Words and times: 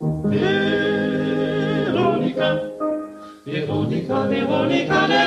Veronica, 0.00 0.38
Veronica, 3.44 4.30
Veronica, 4.30 5.08
der 5.08 5.26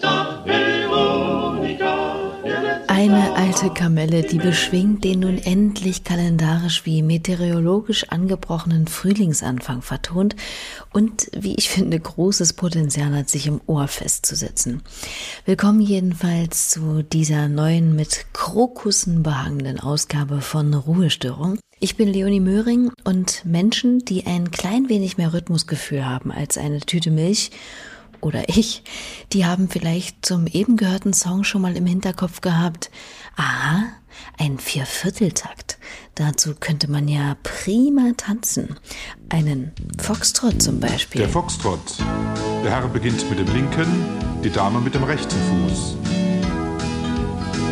da. 0.00 0.42
Veronica, 0.46 2.06
Eine 2.88 3.34
alte 3.34 3.68
Kamelle, 3.68 4.22
die 4.22 4.38
beschwingt 4.38 5.04
den 5.04 5.20
nun 5.20 5.36
endlich 5.36 6.02
kalendarisch 6.02 6.86
wie 6.86 7.02
meteorologisch 7.02 8.08
angebrochenen 8.08 8.86
Frühlingsanfang 8.86 9.82
vertont 9.82 10.34
und, 10.94 11.30
wie 11.36 11.54
ich 11.56 11.68
finde, 11.68 12.00
großes 12.00 12.54
Potenzial 12.54 13.14
hat, 13.14 13.28
sich 13.28 13.46
im 13.46 13.60
Ohr 13.66 13.86
festzusetzen. 13.86 14.80
Willkommen 15.44 15.82
jedenfalls 15.82 16.70
zu 16.70 17.02
dieser 17.02 17.48
neuen 17.48 17.94
mit 17.94 18.24
Krokussen 18.32 19.22
behangenen 19.22 19.78
Ausgabe 19.78 20.40
von 20.40 20.72
Ruhestörung. 20.72 21.58
Ich 21.84 21.98
bin 21.98 22.08
Leonie 22.08 22.40
Möhring 22.40 22.90
und 23.04 23.44
Menschen, 23.44 24.06
die 24.06 24.24
ein 24.24 24.50
klein 24.50 24.88
wenig 24.88 25.18
mehr 25.18 25.34
Rhythmusgefühl 25.34 26.02
haben 26.02 26.32
als 26.32 26.56
eine 26.56 26.80
Tüte 26.80 27.10
Milch 27.10 27.50
oder 28.22 28.48
ich, 28.48 28.82
die 29.34 29.44
haben 29.44 29.68
vielleicht 29.68 30.24
zum 30.24 30.46
eben 30.46 30.78
gehörten 30.78 31.12
Song 31.12 31.44
schon 31.44 31.60
mal 31.60 31.76
im 31.76 31.84
Hinterkopf 31.84 32.40
gehabt, 32.40 32.90
aha, 33.36 33.84
ein 34.38 34.58
Viervierteltakt. 34.58 35.76
Dazu 36.14 36.54
könnte 36.58 36.90
man 36.90 37.06
ja 37.06 37.36
prima 37.42 38.12
tanzen. 38.16 38.76
Einen 39.28 39.72
Foxtrot 40.00 40.62
zum 40.62 40.80
Beispiel. 40.80 41.20
Der 41.20 41.28
Foxtrott. 41.28 41.98
Der 42.64 42.70
Herr 42.70 42.88
beginnt 42.88 43.28
mit 43.28 43.38
dem 43.40 43.54
linken, 43.54 44.06
die 44.42 44.48
Dame 44.48 44.80
mit 44.80 44.94
dem 44.94 45.04
rechten 45.04 45.68
Fuß. 45.68 45.96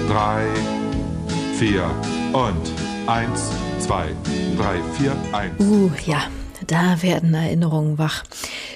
Drei, 0.07 0.45
vier 1.57 1.91
und 2.35 2.92
eins, 3.07 3.51
zwei, 3.79 4.09
drei, 4.57 4.81
vier, 4.97 5.17
eins. 5.33 5.61
Uh, 5.61 5.91
ja, 6.07 6.23
da 6.67 7.03
werden 7.03 7.35
Erinnerungen 7.35 7.99
wach. 7.99 8.25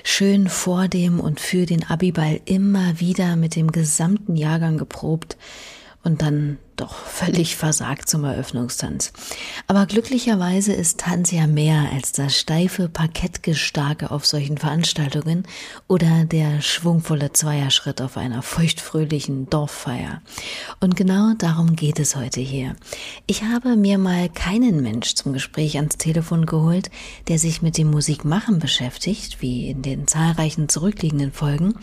Schön 0.03 0.49
vor 0.49 0.89
dem 0.89 1.21
und 1.21 1.41
für 1.41 1.67
den 1.67 1.85
Abiball 1.85 2.41
immer 2.45 2.99
wieder 2.99 3.37
mit 3.37 3.55
dem 3.55 3.71
gesamten 3.71 4.37
Jahrgang 4.37 4.79
geprobt 4.79 5.37
und 6.03 6.23
dann 6.23 6.59
doch 6.77 6.95
völlig 6.95 7.57
versagt 7.57 8.09
zum 8.09 8.25
Eröffnungstanz. 8.25 9.13
Aber 9.67 9.87
glücklicherweise 9.87 10.73
ist 10.73 11.01
Tanz 11.01 11.31
ja 11.31 11.47
mehr 11.47 11.91
als 11.93 12.13
das 12.13 12.39
steife 12.39 12.89
Parkettgestarke 12.89 14.11
auf 14.11 14.27
solchen 14.27 14.59
Veranstaltungen 14.59 15.47
oder 15.89 16.25
der 16.25 16.61
schwungvolle 16.61 17.33
Zweierschritt 17.33 18.01
auf 18.03 18.17
einer 18.17 18.43
feuchtfröhlichen 18.43 19.49
Dorffeier. 19.49 20.21
Und 20.81 20.97
genau 20.97 21.33
darum 21.39 21.77
geht 21.77 21.99
es 21.99 22.17
heute 22.17 22.41
hier. 22.41 22.77
Ich 23.27 23.43
habe 23.43 23.77
mir 23.77 23.99
mal 23.99 24.29
keinen 24.29 24.83
Mensch 24.83 25.15
zum 25.15 25.33
Gespräch 25.33 25.77
ans 25.77 25.97
Telefon 25.97 26.47
geholt, 26.47 26.91
der 27.29 27.39
sich 27.39 27.63
mit 27.63 27.79
dem 27.79 27.91
Musikmachen 27.91 28.59
beschäftigt, 28.59 29.41
wie 29.41 29.69
in 29.69 29.83
den 29.83 30.07
zahlreichen 30.07 30.69
zurückliegenden 30.69 31.33
Folgen, 31.33 31.75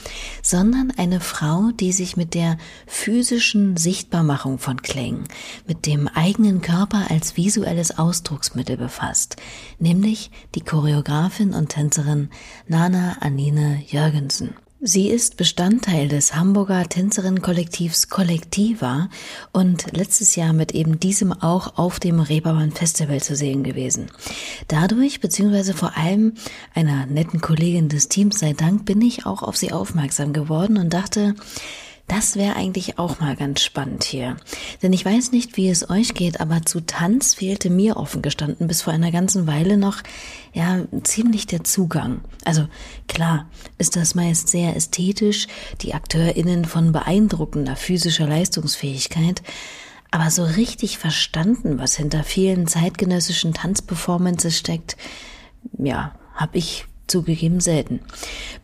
sondern 0.42 0.92
eine 0.98 1.20
Frau, 1.20 1.72
die 1.80 1.92
sich 1.92 2.16
mit 2.16 2.34
der 2.34 2.58
physischen 2.86 3.78
Sichtbarmachung 3.78 4.60
von 4.60 4.83
Klängen, 4.84 5.24
mit 5.68 5.88
dem 5.88 6.08
eigenen 6.08 6.62
Körper 6.62 7.10
als 7.10 7.36
visuelles 7.36 7.98
Ausdrucksmittel 7.98 8.78
befasst, 8.78 9.38
nämlich 9.80 10.30
die 10.54 10.62
Choreografin 10.62 11.54
und 11.54 11.70
Tänzerin 11.70 12.30
Nana 12.68 13.18
Anine 13.22 13.82
Jürgensen. 13.88 14.56
Sie 14.86 15.08
ist 15.08 15.38
Bestandteil 15.38 16.10
des 16.10 16.36
Hamburger 16.36 16.84
Tänzerinnenkollektivs 16.90 18.10
Kollektiva 18.10 19.08
und 19.54 19.96
letztes 19.96 20.36
Jahr 20.36 20.52
mit 20.52 20.74
eben 20.74 21.00
diesem 21.00 21.32
auch 21.32 21.78
auf 21.78 22.02
dem 22.02 22.20
Reeperbahn 22.20 22.74
Festival 22.74 23.22
zu 23.22 23.34
sehen 23.34 23.64
gewesen. 23.64 24.08
Dadurch, 24.68 25.22
beziehungsweise 25.22 25.74
vor 25.74 25.96
allem 25.96 26.34
einer 26.74 27.06
netten 27.06 27.40
Kollegin 27.40 27.88
des 27.88 28.10
Teams 28.10 28.40
sei 28.40 28.52
Dank, 28.52 28.84
bin 28.84 29.02
ich 29.02 29.26
auch 29.26 29.42
auf 29.42 29.56
sie 29.56 29.72
aufmerksam 29.72 30.34
geworden 30.34 30.78
und 30.78 30.94
dachte, 30.94 31.36
das 32.08 32.36
wäre 32.36 32.56
eigentlich 32.56 33.00
auch 33.00 33.20
mal 33.20 33.36
ganz 33.36 33.62
spannend 33.62 34.04
hier. 34.04 34.36
Denn 34.82 34.92
ich 34.94 35.06
weiß 35.06 35.32
nicht, 35.32 35.56
wie 35.56 35.70
es 35.70 35.90
euch 35.90 36.14
geht, 36.14 36.42
aber 36.42 36.62
zu 36.64 36.82
Tanz 36.82 37.36
fehlte 37.36 37.70
mir 37.70 37.98
offen 37.98 38.22
gestanden 38.22 38.68
bis 38.68 38.82
vor 38.82 38.94
einer 38.94 39.12
ganzen 39.12 39.48
Weile 39.48 39.78
noch, 39.78 40.04
ja, 40.54 40.82
ziemlich 41.04 41.48
der 41.48 41.64
Zugang. 41.64 42.22
Also 42.44 42.68
klar, 43.08 43.50
ist 43.78 43.96
das 43.96 44.16
meist 44.16 44.50
sehr 44.50 44.76
ästhetisch, 44.76 45.48
die 45.82 45.94
AkteurInnen 45.94 46.66
von 46.66 46.92
beeindruckender 46.92 47.76
physischer 47.76 48.28
Leistungsfähigkeit, 48.28 49.42
aber 50.12 50.30
so 50.30 50.44
richtig 50.44 51.00
verstanden, 51.00 51.80
was 51.80 51.96
hinter 51.96 52.24
vielen 52.24 52.68
zeitgenössischen 52.68 53.54
Tanzperformances 53.54 54.58
steckt, 54.58 54.98
ja, 55.80 56.14
hab 56.36 56.56
ich 56.56 56.86
zugegeben 57.14 57.60
selten. 57.60 58.02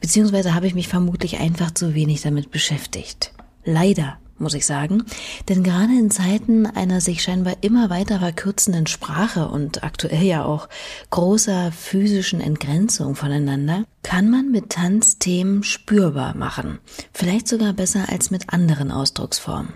Beziehungsweise 0.02 0.56
habe 0.56 0.68
ich 0.68 0.74
mich 0.74 0.88
vermutlich 0.88 1.40
einfach 1.40 1.72
zu 1.72 1.94
wenig 1.94 2.22
damit 2.22 2.52
beschäftigt. 2.52 3.32
Leider, 3.64 4.18
muss 4.40 4.54
ich 4.54 4.66
sagen, 4.66 5.04
denn 5.48 5.64
gerade 5.64 5.94
in 5.94 6.12
Zeiten 6.12 6.66
einer 6.66 7.02
sich 7.02 7.22
scheinbar 7.22 7.58
immer 7.62 7.90
weiter 7.90 8.20
verkürzenden 8.20 8.88
Sprache 8.88 9.48
und 9.48 9.84
aktuell 9.84 10.24
ja 10.24 10.46
auch 10.46 10.70
großer 11.10 11.72
physischen 11.72 12.42
Entgrenzung 12.42 13.16
voneinander, 13.16 13.86
kann 14.04 14.30
man 14.30 14.50
mit 14.52 14.70
Tanz 14.70 15.20
Themen 15.20 15.64
spürbar 15.64 16.36
machen. 16.36 16.80
Vielleicht 17.14 17.48
sogar 17.48 17.74
besser 17.74 18.10
als 18.10 18.32
mit 18.32 18.54
anderen 18.54 18.92
Ausdrucksformen. 18.92 19.74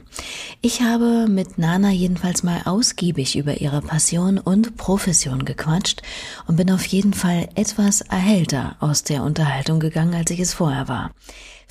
Ich 0.62 0.82
habe 0.82 1.28
mit 1.28 1.58
Nana 1.58 1.92
jedenfalls 1.92 2.44
mal 2.44 2.62
ausgiebig 2.66 3.38
über 3.38 3.60
ihre 3.60 3.82
Passion 3.82 4.38
und 4.38 4.78
Profession 4.78 5.46
gequatscht 5.46 6.02
und 6.48 6.56
bin 6.56 6.72
auf 6.72 6.86
jeden 6.86 7.14
Fall 7.14 7.50
etwas 7.56 8.02
erhellter 8.02 8.78
aus 8.80 9.04
der 9.04 9.24
Unterhaltung 9.24 9.80
gegangen, 9.80 10.16
als 10.16 10.32
ich 10.32 10.40
es 10.40 10.54
vorher 10.54 10.88
war. 10.88 11.12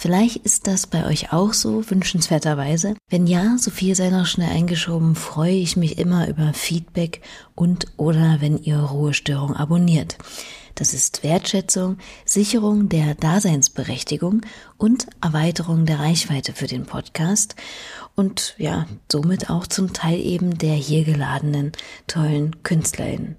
Vielleicht 0.02 0.38
ist 0.38 0.66
das 0.66 0.88
bei 0.88 1.06
euch 1.06 1.32
auch 1.32 1.52
so, 1.52 1.88
wünschenswerterweise. 1.88 2.96
Wenn 3.08 3.28
ja, 3.28 3.56
so 3.56 3.70
viel 3.70 3.94
sei 3.94 4.10
noch 4.10 4.26
schnell 4.26 4.50
eingeschoben, 4.50 5.14
freue 5.14 5.54
ich 5.54 5.76
mich 5.76 5.96
immer 5.96 6.26
über 6.26 6.52
Feedback 6.54 7.20
und 7.54 7.86
oder 7.98 8.38
wenn 8.40 8.58
ihr 8.58 8.78
Ruhestörung 8.78 9.54
abonniert. 9.54 10.18
Das 10.74 10.92
ist 10.92 11.22
Wertschätzung, 11.22 11.98
Sicherung 12.24 12.88
der 12.88 13.14
Daseinsberechtigung 13.14 14.40
und 14.76 15.06
Erweiterung 15.22 15.86
der 15.86 16.00
Reichweite 16.00 16.52
für 16.52 16.66
den 16.66 16.84
Podcast 16.84 17.54
und 18.16 18.56
ja, 18.58 18.86
somit 19.08 19.50
auch 19.50 19.68
zum 19.68 19.92
Teil 19.92 20.18
eben 20.18 20.58
der 20.58 20.74
hier 20.74 21.04
geladenen 21.04 21.70
tollen 22.08 22.60
KünstlerInnen. 22.64 23.36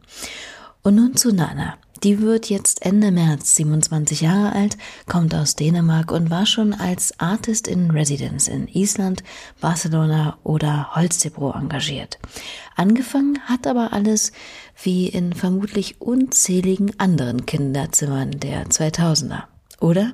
Und 0.81 0.95
nun 0.95 1.18
zu 1.18 1.34
Nana. 1.34 1.75
Die 2.03 2.19
wird 2.19 2.50
jetzt 2.50 2.86
Ende 2.86 3.12
März 3.12 3.56
27 3.56 4.19
Jahre 4.19 4.52
alt, 4.52 4.78
kommt 5.08 5.34
aus 5.34 5.56
Dänemark 5.56 6.12
und 6.12 6.30
war 6.30 6.46
schon 6.46 6.74
als 6.74 7.18
Artist 7.18 7.66
in 7.66 7.91
Residence 7.91 8.50
in 8.50 8.68
Island, 8.68 9.24
Barcelona 9.62 10.38
oder 10.44 10.96
Holstebro 10.96 11.52
engagiert. 11.52 12.19
Angefangen 12.75 13.40
hat 13.46 13.68
aber 13.68 13.94
alles 13.94 14.34
wie 14.81 15.08
in 15.08 15.31
vermutlich 15.31 16.02
unzähligen 16.02 17.00
anderen 17.00 17.46
Kinderzimmern 17.46 18.31
der 18.31 18.66
2000er. 18.66 19.44
Oder? 19.80 20.12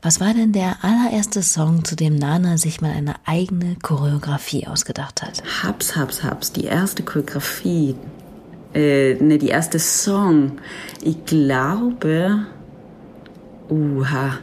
Was 0.00 0.20
war 0.20 0.32
denn 0.32 0.52
der 0.52 0.82
allererste 0.82 1.42
Song, 1.42 1.84
zu 1.84 1.94
dem 1.94 2.16
Nana 2.16 2.56
sich 2.56 2.80
mal 2.80 2.92
eine 2.92 3.16
eigene 3.26 3.76
Choreografie 3.82 4.66
ausgedacht 4.66 5.22
hat? 5.22 5.42
Haps, 5.62 5.94
haps, 5.96 6.22
haps. 6.22 6.52
Die 6.52 6.64
erste 6.64 7.02
Choreografie 7.02 7.96
äh, 8.74 9.14
ne, 9.14 9.38
die 9.38 9.48
erste 9.48 9.78
Song. 9.78 10.52
Ich 11.02 11.24
glaube, 11.24 12.46
uha, 13.68 14.38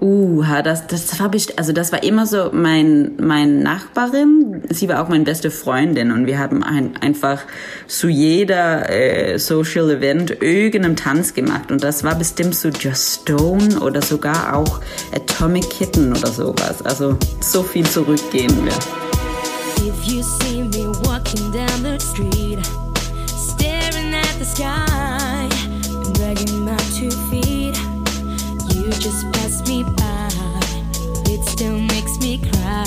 uha, 0.00 0.62
das, 0.62 0.86
das 0.86 1.18
war 1.18 1.30
also 1.56 1.72
das 1.72 1.92
war 1.92 2.02
immer 2.02 2.26
so 2.26 2.50
mein, 2.52 3.12
mein 3.18 3.60
Nachbarin. 3.60 4.62
Sie 4.68 4.88
war 4.88 5.02
auch 5.02 5.08
meine 5.08 5.24
beste 5.24 5.50
Freundin 5.50 6.12
und 6.12 6.26
wir 6.26 6.38
haben 6.38 6.62
ein, 6.62 6.96
einfach 7.00 7.40
zu 7.86 8.08
jeder 8.08 8.90
äh, 8.90 9.38
Social 9.38 9.90
Event 9.90 10.42
irgendeinen 10.42 10.96
Tanz 10.96 11.34
gemacht 11.34 11.70
und 11.70 11.82
das 11.82 12.04
war 12.04 12.16
bestimmt 12.16 12.54
so 12.54 12.68
Just 12.68 13.22
Stone 13.22 13.80
oder 13.80 14.02
sogar 14.02 14.56
auch 14.56 14.80
Atomic 15.14 15.68
Kitten 15.70 16.10
oder 16.10 16.28
sowas. 16.28 16.82
Also 16.84 17.16
so 17.40 17.62
viel 17.62 17.86
zurückgehen 17.86 18.52
wir. 18.64 18.74
If 19.86 20.06
you 20.06 20.22
see 20.22 20.62
me 20.62 20.88
walking 21.04 21.50
down 21.50 21.82
the 21.82 21.98
street, 21.98 22.43
just 29.04 29.30
pass 29.32 29.60
me 29.68 29.84
by. 29.84 30.28
It 31.30 31.44
still 31.46 31.78
makes 31.78 32.18
me 32.20 32.38
cry, 32.38 32.84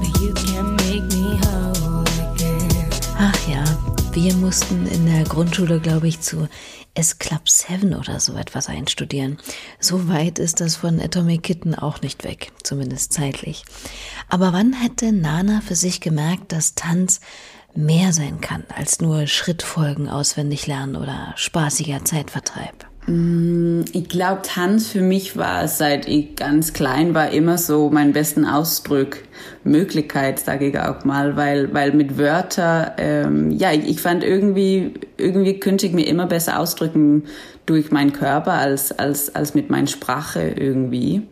but 0.00 0.20
you 0.20 0.34
can 0.34 0.74
make 0.74 1.04
me 1.14 1.38
whole 1.44 2.02
again. 2.34 2.90
Ach 3.16 3.48
ja, 3.48 3.64
wir 4.12 4.34
mussten 4.34 4.86
in 4.88 5.06
der 5.06 5.22
Grundschule, 5.22 5.78
glaube 5.78 6.08
ich, 6.08 6.20
zu 6.20 6.48
S 6.94 7.20
Club 7.20 7.48
7 7.48 7.94
oder 7.94 8.18
so 8.18 8.34
etwas 8.34 8.68
einstudieren. 8.68 9.38
So 9.78 10.08
weit 10.08 10.40
ist 10.40 10.60
das 10.60 10.74
von 10.74 11.00
Atomic 11.00 11.44
Kitten 11.44 11.76
auch 11.76 12.00
nicht 12.00 12.24
weg, 12.24 12.50
zumindest 12.64 13.12
zeitlich. 13.12 13.64
Aber 14.28 14.52
wann 14.52 14.72
hätte 14.72 15.12
Nana 15.12 15.60
für 15.60 15.76
sich 15.76 16.00
gemerkt, 16.00 16.50
dass 16.50 16.74
Tanz 16.74 17.20
mehr 17.76 18.12
sein 18.12 18.40
kann 18.40 18.64
als 18.74 19.00
nur 19.00 19.28
Schrittfolgen 19.28 20.08
auswendig 20.08 20.66
lernen 20.66 20.96
oder 20.96 21.32
spaßiger 21.36 22.04
Zeitvertreib? 22.04 22.87
Mm, 23.08 23.84
ich 23.92 24.08
glaube, 24.08 24.42
Tanz 24.42 24.88
für 24.88 25.00
mich 25.00 25.36
war, 25.36 25.66
seit 25.66 26.06
ich 26.06 26.36
ganz 26.36 26.74
klein 26.74 27.14
war, 27.14 27.30
immer 27.30 27.56
so 27.56 27.88
mein 27.90 28.12
besten 28.12 28.44
Ausdruck, 28.44 29.16
Möglichkeit, 29.64 30.38
sage 30.38 30.68
ich 30.68 30.78
auch 30.78 31.04
mal, 31.04 31.36
weil, 31.36 31.72
weil 31.72 31.92
mit 31.92 32.18
Wörter, 32.18 32.94
ähm, 32.98 33.50
ja, 33.50 33.72
ich, 33.72 33.88
ich 33.88 34.00
fand 34.02 34.22
irgendwie, 34.22 34.92
irgendwie 35.16 35.58
könnte 35.58 35.86
ich 35.86 35.92
mir 35.92 36.06
immer 36.06 36.26
besser 36.26 36.58
ausdrücken 36.58 37.24
durch 37.64 37.90
meinen 37.90 38.12
Körper 38.12 38.52
als, 38.52 38.92
als, 38.98 39.34
als 39.34 39.54
mit 39.54 39.70
meiner 39.70 39.86
Sprache 39.86 40.42
irgendwie. 40.42 41.22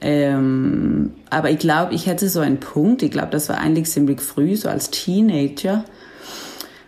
Ähm, 0.00 1.12
aber 1.28 1.50
ich 1.50 1.58
glaube, 1.58 1.92
ich 1.94 2.06
hätte 2.06 2.28
so 2.28 2.40
einen 2.40 2.60
Punkt, 2.60 3.02
ich 3.02 3.10
glaube, 3.10 3.30
das 3.30 3.48
war 3.48 3.58
eigentlich 3.58 3.86
ziemlich 3.90 4.20
früh, 4.20 4.56
so 4.56 4.68
als 4.68 4.90
Teenager, 4.90 5.84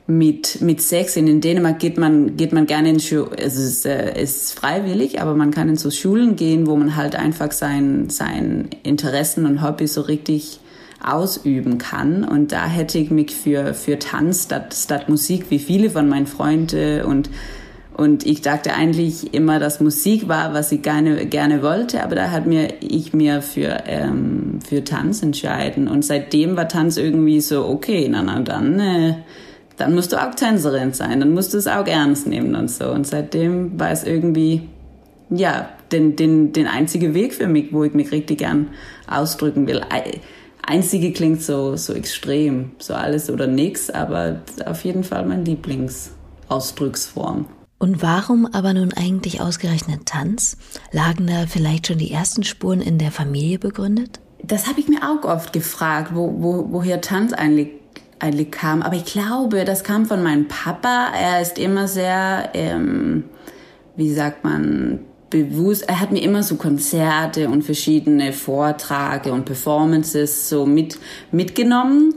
mit, 0.07 0.61
mit 0.61 0.81
Sex. 0.81 1.17
In 1.17 1.41
Dänemark 1.41 1.79
geht 1.79 1.99
man, 1.99 2.37
geht 2.37 2.53
man 2.53 2.67
gerne 2.67 2.91
in 2.91 2.97
also 2.97 3.31
es 3.37 3.57
ist, 3.57 3.87
äh, 3.87 4.21
ist 4.21 4.55
freiwillig, 4.59 5.21
aber 5.21 5.35
man 5.35 5.51
kann 5.51 5.69
in 5.69 5.77
so 5.77 5.91
Schulen 5.91 6.37
gehen, 6.37 6.67
wo 6.67 6.77
man 6.77 6.97
halt 6.97 7.17
einfach 7.17 7.53
sein, 7.53 8.11
sein 8.11 8.71
Interessen 8.83 9.47
und 9.47 9.63
Hobbys 9.63 9.95
so 9.95 10.03
richtig 10.03 10.61
ausüben 11.03 11.79
kann. 11.79 12.25
Und 12.25 12.53
da 12.53 12.67
hätte 12.67 12.99
ich 12.99 13.11
mich 13.11 13.35
für, 13.35 13.75
für 13.75 13.99
Tanz 13.99 14.45
statt, 14.45 14.75
statt 14.75 15.09
Musik, 15.09 15.47
wie 15.51 15.59
viele 15.59 15.91
von 15.91 16.09
meinen 16.09 16.27
Freunden 16.27 17.03
und 17.03 17.31
und 17.95 18.25
ich 18.25 18.41
dachte 18.41 18.73
eigentlich 18.73 19.35
immer, 19.35 19.59
dass 19.59 19.81
Musik 19.81 20.27
war, 20.27 20.55
was 20.55 20.73
ich 20.73 20.81
gerne, 20.81 21.27
gerne 21.27 21.63
wollte, 21.63 22.03
aber 22.03 22.15
da 22.15 22.31
hat 22.31 22.47
mir, 22.47 22.69
ich 22.81 23.13
mir 23.13 23.43
für, 23.43 23.83
ähm, 23.87 24.61
für 24.67 24.83
Tanz 24.83 25.23
entscheiden. 25.23 25.89
Und 25.89 26.03
seitdem 26.03 26.57
war 26.57 26.69
Tanz 26.69 26.97
irgendwie 26.97 27.41
so, 27.41 27.67
okay, 27.67 28.09
na, 28.11 28.23
na, 28.23 28.41
dann, 28.41 28.81
äh, 28.81 29.15
dann 29.83 29.95
musst 29.97 30.13
du 30.13 30.17
auch 30.17 30.33
Tänzerin 30.35 30.93
sein, 30.93 31.19
dann 31.19 31.35
musst 31.35 31.55
du 31.55 31.59
es 31.59 31.67
auch 31.67 31.89
ernst 31.89 32.29
nehmen 32.29 32.55
und 32.55 32.71
so. 32.71 32.91
Und 32.91 33.05
seitdem 33.05 33.81
war 33.81 33.91
es 33.91 34.05
irgendwie, 34.05 34.69
ja, 35.29 35.71
den, 35.91 36.15
den, 36.15 36.53
den 36.53 36.69
einzige 36.69 37.15
Weg 37.15 37.35
für 37.35 37.49
mich, 37.49 37.73
wo 37.73 37.83
ich 37.83 37.93
mich 37.93 38.13
richtig 38.13 38.39
gern 38.39 38.69
ausdrücken 39.09 39.67
will. 39.67 39.81
Einzige 40.65 41.13
klingt 41.13 41.43
so, 41.43 41.75
so 41.75 41.95
extrem, 41.95 42.71
so 42.79 42.95
alles 42.95 43.29
oder 43.29 43.49
nix, 43.49 43.91
aber 43.91 44.43
auf 44.67 44.85
jeden 44.85 45.03
Fall 45.03 45.27
mein 45.27 45.45
Lieblingsausdrucksform. 45.45 47.47
Und 47.79 48.03
warum 48.03 48.47
aber 48.47 48.75
nun 48.75 48.93
eigentlich 48.93 49.41
ausgerechnet 49.41 50.07
Tanz? 50.07 50.59
Lagen 50.93 51.27
da 51.27 51.47
vielleicht 51.49 51.89
schon 51.89 51.99
die 51.99 52.13
ersten 52.13 52.45
Spuren 52.45 52.81
in 52.81 52.99
der 52.99 53.11
Familie 53.11 53.59
begründet? 53.59 54.21
Das 54.45 54.69
habe 54.69 54.79
ich 54.79 54.87
mir 54.87 55.01
auch 55.03 55.25
oft 55.25 55.53
gefragt, 55.53 56.13
wo, 56.15 56.33
wo, 56.39 56.69
woher 56.71 57.01
Tanz 57.01 57.33
eigentlich 57.33 57.82
eigentlich 58.23 58.51
kam. 58.51 58.83
Aber 58.83 58.97
ich 58.97 59.05
glaube, 59.05 59.65
das 59.65 59.85
kam 59.85 60.07
von 60.07 60.23
meinem 60.23 60.49
Papa. 60.49 61.09
Er 61.19 61.43
ist 61.43 61.59
immer 61.59 61.89
sehr, 61.89 62.51
ähm, 62.55 63.25
wie 63.97 64.13
sagt 64.13 64.45
man, 64.45 65.01
bewusst. 65.31 65.89
Er 65.89 66.01
hat 66.01 66.13
mir 66.13 66.23
immer 66.23 66.43
so 66.43 66.57
Konzerte 66.57 67.49
und 67.49 67.63
verschiedene 67.63 68.33
Vorträge 68.33 69.33
und 69.33 69.45
Performances 69.45 70.49
so 70.49 70.67
mit 70.67 70.99
mitgenommen 71.31 72.15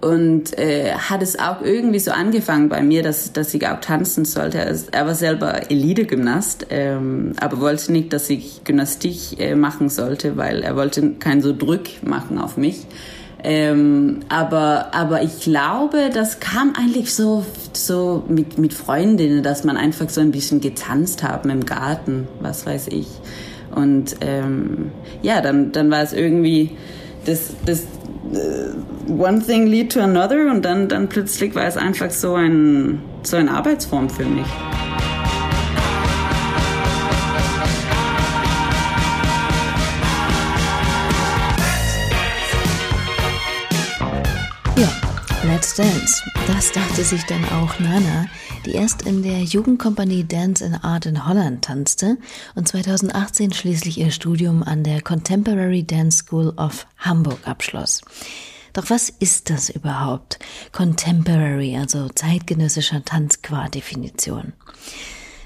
und 0.00 0.56
äh, 0.58 0.92
hat 0.92 1.22
es 1.22 1.38
auch 1.38 1.60
irgendwie 1.62 1.98
so 1.98 2.12
angefangen 2.12 2.68
bei 2.68 2.82
mir, 2.82 3.02
dass, 3.02 3.32
dass 3.32 3.52
ich 3.52 3.66
auch 3.66 3.80
tanzen 3.80 4.24
sollte. 4.24 4.58
Er 4.92 5.06
war 5.06 5.14
selber 5.14 5.70
Elite-Gymnast, 5.70 6.66
ähm, 6.70 7.32
aber 7.40 7.60
wollte 7.60 7.90
nicht, 7.90 8.12
dass 8.12 8.30
ich 8.30 8.62
Gymnastik 8.64 9.40
äh, 9.40 9.56
machen 9.56 9.88
sollte, 9.88 10.36
weil 10.36 10.62
er 10.62 10.76
wollte 10.76 11.14
keinen 11.14 11.42
so 11.42 11.56
Druck 11.56 12.02
machen 12.02 12.38
auf 12.38 12.56
mich. 12.56 12.86
Ähm, 13.44 14.20
aber, 14.28 14.88
aber 14.92 15.22
ich 15.22 15.40
glaube, 15.40 16.10
das 16.12 16.40
kam 16.40 16.72
eigentlich 16.76 17.14
so, 17.14 17.44
so 17.72 18.24
mit, 18.28 18.58
mit 18.58 18.72
Freundinnen, 18.74 19.42
dass 19.42 19.62
man 19.62 19.76
einfach 19.76 20.08
so 20.08 20.20
ein 20.20 20.32
bisschen 20.32 20.60
getanzt 20.60 21.22
haben 21.22 21.50
im 21.50 21.64
Garten, 21.64 22.26
was 22.40 22.66
weiß 22.66 22.88
ich. 22.88 23.06
Und 23.74 24.16
ähm, 24.22 24.90
ja, 25.22 25.40
dann, 25.40 25.70
dann 25.72 25.90
war 25.90 26.02
es 26.02 26.12
irgendwie 26.12 26.72
das, 27.26 27.54
das 27.64 27.84
uh, 28.32 29.22
one 29.22 29.40
thing 29.40 29.66
lead 29.66 29.92
to 29.92 30.00
another 30.00 30.50
und 30.50 30.64
dann, 30.64 30.88
dann 30.88 31.08
plötzlich 31.08 31.54
war 31.54 31.66
es 31.66 31.76
einfach 31.76 32.10
so 32.10 32.34
ein, 32.34 33.02
so 33.22 33.36
eine 33.36 33.52
Arbeitsform 33.52 34.10
für 34.10 34.24
mich. 34.24 34.46
Let's 45.44 45.76
Dance. 45.76 46.22
Das 46.48 46.72
dachte 46.72 47.04
sich 47.04 47.24
dann 47.24 47.44
auch 47.44 47.78
Nana, 47.78 48.26
die 48.66 48.72
erst 48.72 49.02
in 49.02 49.22
der 49.22 49.42
Jugendkompanie 49.42 50.24
Dance 50.24 50.64
in 50.64 50.74
Art 50.74 51.06
in 51.06 51.26
Holland 51.26 51.64
tanzte 51.64 52.18
und 52.56 52.66
2018 52.66 53.52
schließlich 53.52 53.98
ihr 53.98 54.10
Studium 54.10 54.64
an 54.64 54.82
der 54.82 55.00
Contemporary 55.00 55.84
Dance 55.84 56.18
School 56.18 56.52
of 56.56 56.86
Hamburg 56.98 57.38
abschloss. 57.46 58.02
Doch 58.72 58.90
was 58.90 59.10
ist 59.10 59.48
das 59.50 59.70
überhaupt? 59.70 60.38
Contemporary, 60.72 61.76
also 61.76 62.08
zeitgenössischer 62.08 63.04
Tanz 63.04 63.40
qua 63.40 63.68
Definition. 63.68 64.52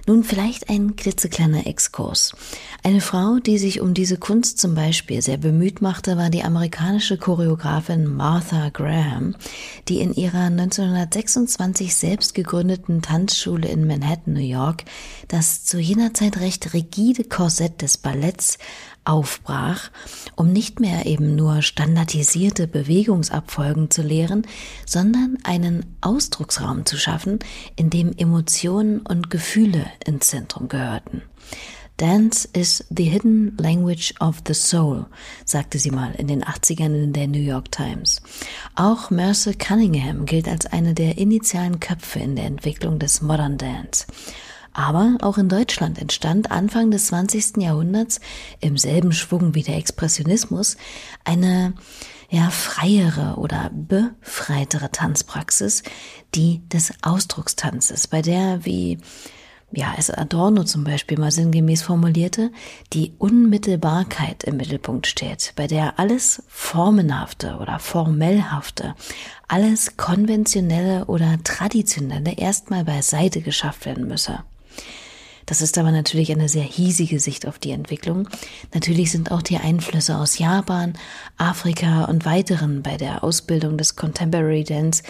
Nun 0.07 0.25
vielleicht 0.25 0.69
ein 0.69 0.97
klitzekleiner 0.97 1.67
Exkurs. 1.69 2.33
Eine 2.83 3.01
Frau, 3.01 3.39
die 3.39 3.57
sich 3.57 3.81
um 3.81 3.95
diese 3.95 4.17
Kunst 4.17 4.59
zum 4.59 4.75
Beispiel 4.75 5.23
sehr 5.23 5.37
bemüht 5.37 5.81
machte, 5.81 6.17
war 6.17 6.29
die 6.29 6.43
amerikanische 6.43 7.17
Choreografin 7.17 8.07
Martha 8.07 8.71
Graham, 8.71 9.37
die 9.89 10.01
in 10.01 10.13
ihrer 10.13 10.47
1926 10.47 11.95
selbst 11.95 12.35
gegründeten 12.35 13.01
Tanzschule 13.01 13.69
in 13.69 13.87
Manhattan, 13.87 14.35
New 14.35 14.41
York, 14.41 14.85
das 15.29 15.65
zu 15.65 15.79
jener 15.79 16.13
Zeit 16.15 16.41
recht 16.41 16.75
rigide 16.75 17.23
Korsett 17.23 17.81
des 17.81 17.97
Balletts 17.97 18.59
aufbrach, 19.05 19.91
um 20.37 20.53
nicht 20.53 20.81
mehr 20.81 21.07
eben 21.07 21.35
nur 21.35 21.63
standardisierte 21.63 22.67
Bewegungsabfolgen 22.67 23.91
zu 23.91 24.03
lehren, 24.03 24.47
sondern 24.87 25.39
einen 25.45 25.97
Ausdrucksraum 26.01 26.87
zu 26.87 26.97
schaffen, 26.97 27.39
in 27.77 27.91
dem 27.91 28.13
Emotionen 28.17 29.01
und 29.01 29.31
Gefühle 29.31 29.87
ins 30.05 30.29
Zentrum 30.29 30.69
gehörten. 30.69 31.23
Dance 31.99 32.49
is 32.53 32.85
the 32.91 33.05
hidden 33.05 33.57
language 33.59 34.15
of 34.19 34.43
the 34.47 34.55
soul, 34.55 35.07
sagte 35.45 35.79
sie 35.79 35.91
mal 35.91 36.13
in 36.17 36.27
den 36.27 36.43
80ern 36.43 37.01
in 37.01 37.13
der 37.13 37.29
New 37.29 37.39
York 37.39 37.71
Times. 37.71 38.21
Auch 38.75 39.11
Mercer 39.11 39.53
Cunningham 39.55 40.27
gilt 40.27 40.49
als 40.49 40.67
eine 40.67 40.95
der 40.95 41.19
initialen 41.19 41.79
Köpfe 41.79 42.19
in 42.19 42.35
der 42.35 42.47
Entwicklung 42.47 42.99
des 42.99 43.23
Modern 43.23 43.59
Dance. 43.59 44.07
Aber 44.73 45.19
auch 45.21 45.39
in 45.39 45.49
Deutschland 45.49 45.99
entstand 45.99 46.51
Anfang 46.51 46.91
des 46.91 47.09
20. 47.09 47.59
Jahrhunderts 47.59 48.21
im 48.61 48.77
selben 48.79 49.13
Schwung 49.13 49.55
wie 49.55 49.63
der 49.63 49.77
Expressionismus 49.77 50.77
eine 51.25 51.75
ja, 52.31 52.49
freiere 52.49 53.37
oder 53.37 53.71
befreitere 53.75 54.91
Tanzpraxis, 54.91 55.83
die 56.35 56.67
des 56.71 56.95
Ausdruckstanzes, 57.03 58.07
bei 58.07 58.23
der, 58.23 58.65
wie 58.65 58.99
ja, 59.75 59.95
es 59.99 60.11
Adorno 60.11 60.65
zum 60.65 60.85
Beispiel 60.85 61.19
mal 61.19 61.31
sinngemäß 61.31 61.83
formulierte, 61.83 62.51
die 62.93 63.15
Unmittelbarkeit 63.19 64.45
im 64.45 64.57
Mittelpunkt 64.59 65.07
steht, 65.07 65.53
bei 65.57 65.67
der 65.67 65.99
alles 65.99 66.43
Formenhafte 66.49 67.57
oder 67.61 67.79
Formellhafte, 67.79 68.95
alles 69.49 69.97
Konventionelle 69.97 71.07
oder 71.07 71.39
Traditionelle 71.43 72.33
erstmal 72.33 72.85
beiseite 72.85 73.41
geschafft 73.41 73.87
werden 73.87 74.07
müsse. 74.07 74.41
Das 75.47 75.61
ist 75.61 75.79
aber 75.79 75.91
natürlich 75.91 76.31
eine 76.31 76.49
sehr 76.49 76.63
hiesige 76.63 77.21
Sicht 77.21 77.47
auf 77.47 77.59
die 77.59 77.73
Entwicklung. 77.73 78.29
Natürlich 78.73 79.11
sind 79.11 79.31
auch 79.31 79.43
die 79.43 79.59
Einflüsse 79.59 80.17
aus 80.17 80.39
Japan, 80.39 80.95
Afrika 81.37 82.05
und 82.05 82.25
weiteren 82.25 82.83
bei 82.83 82.97
der 82.97 83.25
Ausbildung 83.25 83.77
des 83.77 83.97
Contemporary 83.97 84.65
Dance 84.65 85.03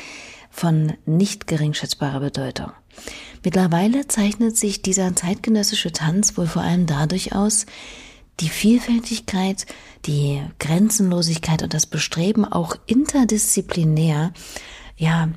von 0.51 0.95
nicht 1.07 1.47
geringschätzbarer 1.47 2.21
Bedeutung. 2.21 2.73
Mittlerweile 3.45 4.07
zeichnet 4.07 4.57
sich 4.57 4.83
dieser 4.83 5.17
zeitgenössische 5.17 5.93
Tanz 5.93 6.37
wohl 6.37 6.47
vor 6.47 6.63
allem 6.63 6.87
dadurch 6.87 7.35
aus, 7.35 7.67
die 8.41 8.49
Vielfältigkeit, 8.49 9.67
die 10.07 10.43
Grenzenlosigkeit 10.59 11.63
und 11.63 11.75
das 11.75 11.87
Bestreben 11.87 12.45
auch 12.45 12.77
interdisziplinär, 12.87 14.33
ja, 14.97 15.29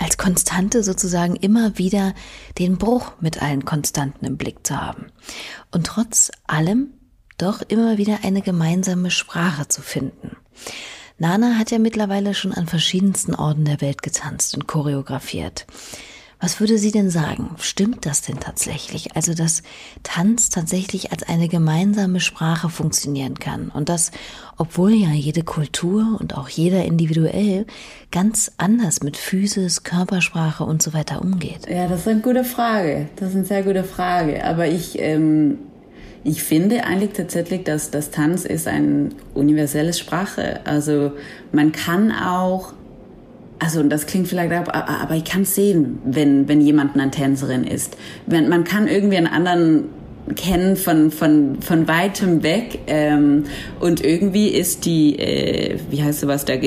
als 0.00 0.16
Konstante 0.16 0.82
sozusagen 0.82 1.36
immer 1.36 1.78
wieder 1.78 2.14
den 2.58 2.78
Bruch 2.78 3.12
mit 3.20 3.42
allen 3.42 3.64
Konstanten 3.64 4.24
im 4.24 4.36
Blick 4.36 4.66
zu 4.66 4.80
haben. 4.80 5.06
Und 5.70 5.86
trotz 5.86 6.30
allem 6.46 6.94
doch 7.38 7.62
immer 7.62 7.98
wieder 7.98 8.20
eine 8.22 8.42
gemeinsame 8.42 9.10
Sprache 9.10 9.68
zu 9.68 9.82
finden. 9.82 10.36
Nana 11.18 11.58
hat 11.58 11.70
ja 11.70 11.78
mittlerweile 11.78 12.34
schon 12.34 12.52
an 12.52 12.66
verschiedensten 12.66 13.34
Orten 13.34 13.66
der 13.66 13.80
Welt 13.82 14.02
getanzt 14.02 14.54
und 14.54 14.66
choreografiert. 14.66 15.66
Was 16.40 16.58
würde 16.58 16.78
sie 16.78 16.90
denn 16.90 17.10
sagen? 17.10 17.50
Stimmt 17.58 18.06
das 18.06 18.22
denn 18.22 18.40
tatsächlich? 18.40 19.14
Also, 19.14 19.34
dass 19.34 19.62
Tanz 20.02 20.48
tatsächlich 20.48 21.12
als 21.12 21.22
eine 21.22 21.48
gemeinsame 21.48 22.18
Sprache 22.20 22.70
funktionieren 22.70 23.38
kann 23.38 23.68
und 23.68 23.90
das, 23.90 24.10
obwohl 24.56 24.92
ja 24.92 25.10
jede 25.10 25.42
Kultur 25.42 26.18
und 26.18 26.36
auch 26.38 26.48
jeder 26.48 26.84
individuell 26.86 27.66
ganz 28.10 28.52
anders 28.56 29.02
mit 29.02 29.18
Physis, 29.18 29.82
Körpersprache 29.82 30.64
und 30.64 30.82
so 30.82 30.94
weiter 30.94 31.20
umgeht. 31.20 31.68
Ja, 31.68 31.86
das 31.88 32.00
ist 32.00 32.08
eine 32.08 32.20
gute 32.20 32.44
Frage. 32.44 33.08
Das 33.16 33.30
ist 33.30 33.36
eine 33.36 33.44
sehr 33.44 33.62
gute 33.62 33.84
Frage. 33.84 34.42
Aber 34.42 34.66
ich, 34.66 34.98
ähm, 34.98 35.58
ich 36.24 36.42
finde 36.42 36.84
eigentlich 36.84 37.12
tatsächlich, 37.12 37.64
dass 37.64 37.90
das 37.90 38.10
Tanz 38.10 38.46
ist 38.46 38.66
eine 38.66 39.10
universelle 39.34 39.92
Sprache. 39.92 40.60
Also 40.64 41.12
man 41.52 41.72
kann 41.72 42.12
auch 42.12 42.72
also 43.60 43.80
und 43.80 43.90
das 43.90 44.06
klingt 44.06 44.26
vielleicht, 44.26 44.52
aber 44.52 45.14
ich 45.14 45.24
kann 45.24 45.44
sehen, 45.44 45.98
wenn, 46.04 46.48
wenn 46.48 46.60
jemand 46.60 46.98
eine 46.98 47.10
Tänzerin 47.10 47.64
ist. 47.64 47.96
Wenn, 48.26 48.48
man 48.48 48.64
kann 48.64 48.88
irgendwie 48.88 49.18
einen 49.18 49.26
anderen 49.26 49.84
kennen 50.34 50.76
von, 50.76 51.10
von, 51.10 51.60
von 51.60 51.86
weitem 51.88 52.42
weg 52.42 52.80
ähm, 52.86 53.44
und 53.78 54.02
irgendwie 54.02 54.48
ist 54.48 54.84
die, 54.84 55.18
äh, 55.18 55.78
wie 55.90 56.02
heißt 56.02 56.20
sowas, 56.20 56.44
der, 56.44 56.58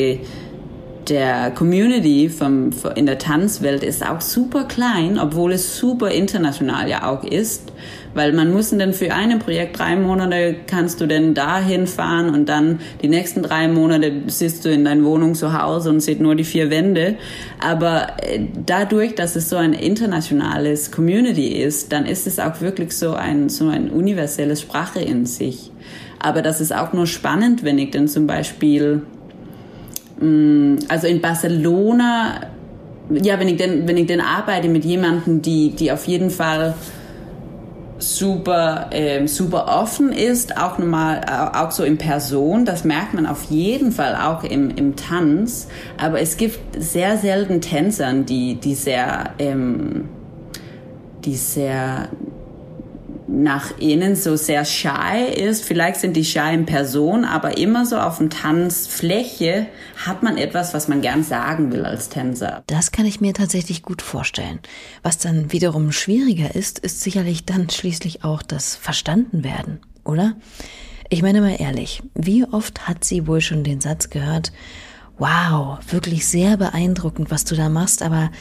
der 1.08 1.52
Community 1.52 2.30
vom, 2.30 2.70
in 2.96 3.06
der 3.06 3.18
Tanzwelt 3.18 3.84
ist 3.84 4.06
auch 4.06 4.22
super 4.22 4.66
klein, 4.66 5.20
obwohl 5.20 5.54
es 5.54 5.78
super 5.78 6.12
international 6.12 6.90
ja 6.90 7.10
auch 7.10 7.24
ist. 7.24 7.72
Weil 8.14 8.34
man 8.34 8.52
muss 8.52 8.70
dann 8.70 8.94
für 8.94 9.12
ein 9.12 9.40
Projekt 9.40 9.80
drei 9.80 9.96
Monate 9.96 10.56
kannst 10.68 11.02
du 11.02 11.08
denn 11.08 11.34
dahin 11.34 11.88
fahren 11.88 12.30
und 12.30 12.48
dann 12.48 12.80
die 13.02 13.10
nächsten 13.10 13.42
drei 13.42 13.68
Monate 13.68 14.12
sitzt 14.28 14.66
du 14.66 14.70
in 14.70 14.86
deiner 14.86 15.04
Wohnung 15.04 15.34
zu 15.34 15.60
Hause 15.60 15.90
und 15.90 16.00
siehst 16.00 16.22
nur 16.22 16.36
die 16.36 16.44
vier 16.44 16.70
Wände. 16.70 17.16
Aber 17.60 18.08
äh, 18.22 18.40
dadurch, 18.66 19.16
dass 19.16 19.36
es 19.36 19.50
so 19.50 19.56
ein 19.56 19.74
internationales 19.74 20.92
Community 20.92 21.48
ist, 21.48 21.92
dann 21.92 22.06
ist 22.06 22.28
es 22.28 22.40
auch 22.40 22.62
wirklich 22.62 22.96
so 22.96 23.14
ein, 23.14 23.50
so 23.50 23.68
ein 23.68 23.90
universelle 23.90 24.56
Sprache 24.56 25.00
in 25.00 25.26
sich. 25.26 25.72
Aber 26.20 26.42
das 26.42 26.62
ist 26.62 26.74
auch 26.74 26.94
nur 26.94 27.08
spannend, 27.08 27.64
wenn 27.64 27.78
ich 27.78 27.92
dann 27.92 28.08
zum 28.08 28.28
Beispiel, 28.28 29.02
mm, 30.20 30.76
also 30.88 31.08
in 31.08 31.20
Barcelona, 31.20 32.42
ja, 33.10 33.40
wenn 33.40 33.50
ich 33.50 33.58
denn, 33.58 33.88
wenn 33.88 33.98
ich 33.98 34.08
denn 34.08 34.22
arbeite 34.22 34.70
mit 34.70 34.86
jemandem, 34.86 35.42
die, 35.42 35.72
die 35.72 35.92
auf 35.92 36.08
jeden 36.08 36.30
Fall 36.30 36.76
super, 38.00 38.88
äh, 38.92 39.28
super 39.28 39.68
offen 39.82 40.12
ist, 40.12 40.58
auch 40.58 40.78
normal, 40.78 41.52
auch 41.54 41.72
so 41.72 41.84
in 41.84 41.98
Person. 41.98 42.66
Das 42.66 42.84
merkt 42.84 43.14
man 43.14 43.26
auf 43.26 43.44
jeden 43.44 43.92
Fall 43.92 44.16
auch 44.16 44.44
im, 44.44 44.70
im 44.72 44.96
Tanz. 44.96 45.68
Aber 45.98 46.20
es 46.20 46.38
gibt 46.38 46.60
sehr 46.82 47.18
selten 47.18 47.62
Tänzern, 47.62 48.26
die, 48.26 48.56
die 48.56 48.76
sehr, 48.76 49.32
ähm, 49.40 50.10
die 51.24 51.36
sehr 51.36 52.10
nach 53.28 53.78
innen 53.80 54.16
so 54.16 54.36
sehr 54.36 54.66
shy 54.66 55.26
ist. 55.36 55.64
Vielleicht 55.64 56.00
sind 56.00 56.16
die 56.16 56.26
shy 56.26 56.54
in 56.54 56.66
Person, 56.66 57.26
aber 57.26 57.58
immer 57.58 57.86
so 57.86 57.98
auf 57.98 58.18
dem 58.18 58.30
Tanzfläche 58.30 59.68
hat 60.06 60.24
man 60.24 60.38
etwas, 60.38 60.74
was 60.74 60.88
man 60.88 61.02
gern 61.02 61.24
sagen 61.24 61.72
will 61.72 61.86
als 61.86 62.10
Tänzer. 62.10 62.64
Das 62.68 62.92
kann 62.92 63.06
ich 63.06 63.22
mir 63.22 63.34
tatsächlich 63.34 63.84
gut 63.84 64.02
vorstellen. 64.02 64.60
Was 65.02 65.18
dann 65.18 65.52
wiederum 65.52 65.92
schwieriger 65.92 66.56
ist, 66.56 66.80
ist 66.80 67.02
sicherlich 67.02 67.46
dann 67.46 67.70
schließlich 67.70 68.24
auch 68.24 68.42
das 68.42 68.76
Verstandenwerden, 68.76 69.80
oder? 70.04 70.36
Ich 71.10 71.22
meine 71.22 71.42
mal 71.42 71.56
ehrlich, 71.60 72.02
wie 72.16 72.46
oft 72.46 72.88
hat 72.88 73.04
sie 73.04 73.28
wohl 73.28 73.42
schon 73.42 73.64
den 73.64 73.82
Satz 73.82 74.10
gehört, 74.10 74.52
wow, 75.18 75.78
wirklich 75.90 76.28
sehr 76.28 76.58
beeindruckend, 76.58 77.30
was 77.30 77.46
du 77.46 77.56
da 77.56 77.70
machst, 77.70 78.02
aber 78.02 78.32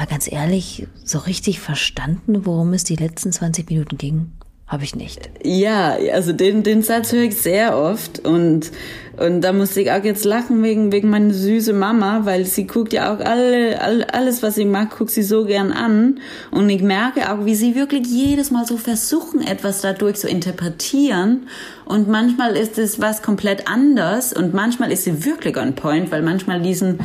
Mal 0.00 0.06
ganz 0.06 0.32
ehrlich, 0.32 0.86
so 1.04 1.18
richtig 1.18 1.60
verstanden, 1.60 2.46
worum 2.46 2.72
es 2.72 2.84
die 2.84 2.96
letzten 2.96 3.32
20 3.32 3.68
Minuten 3.68 3.98
ging, 3.98 4.32
habe 4.70 4.84
ich 4.84 4.94
nicht. 4.94 5.28
Ja, 5.42 5.96
also 6.12 6.32
den, 6.32 6.62
den 6.62 6.82
Satz 6.82 7.10
höre 7.10 7.24
ich 7.24 7.36
sehr 7.36 7.76
oft 7.76 8.20
und, 8.20 8.70
und 9.16 9.40
da 9.40 9.52
musste 9.52 9.80
ich 9.80 9.90
auch 9.90 10.04
jetzt 10.04 10.24
lachen 10.24 10.62
wegen, 10.62 10.92
wegen 10.92 11.10
meiner 11.10 11.34
süße 11.34 11.72
Mama, 11.72 12.20
weil 12.22 12.44
sie 12.46 12.68
guckt 12.68 12.92
ja 12.92 13.12
auch 13.12 13.18
alle, 13.18 13.82
all, 13.82 14.04
alles, 14.04 14.44
was 14.44 14.56
ich 14.58 14.66
mag, 14.66 14.96
guckt 14.96 15.10
sie 15.10 15.24
so 15.24 15.44
gern 15.44 15.72
an 15.72 16.20
und 16.52 16.70
ich 16.70 16.82
merke 16.82 17.32
auch, 17.32 17.44
wie 17.44 17.56
sie 17.56 17.74
wirklich 17.74 18.06
jedes 18.06 18.52
Mal 18.52 18.64
so 18.64 18.76
versuchen, 18.76 19.44
etwas 19.44 19.80
dadurch 19.80 20.18
zu 20.18 20.28
interpretieren 20.28 21.48
und 21.84 22.08
manchmal 22.08 22.54
ist 22.54 22.78
es 22.78 23.00
was 23.00 23.22
komplett 23.22 23.66
anders 23.66 24.32
und 24.32 24.54
manchmal 24.54 24.92
ist 24.92 25.02
sie 25.02 25.24
wirklich 25.24 25.56
on 25.56 25.74
point, 25.74 26.12
weil 26.12 26.22
manchmal 26.22 26.62
diesen, 26.62 27.00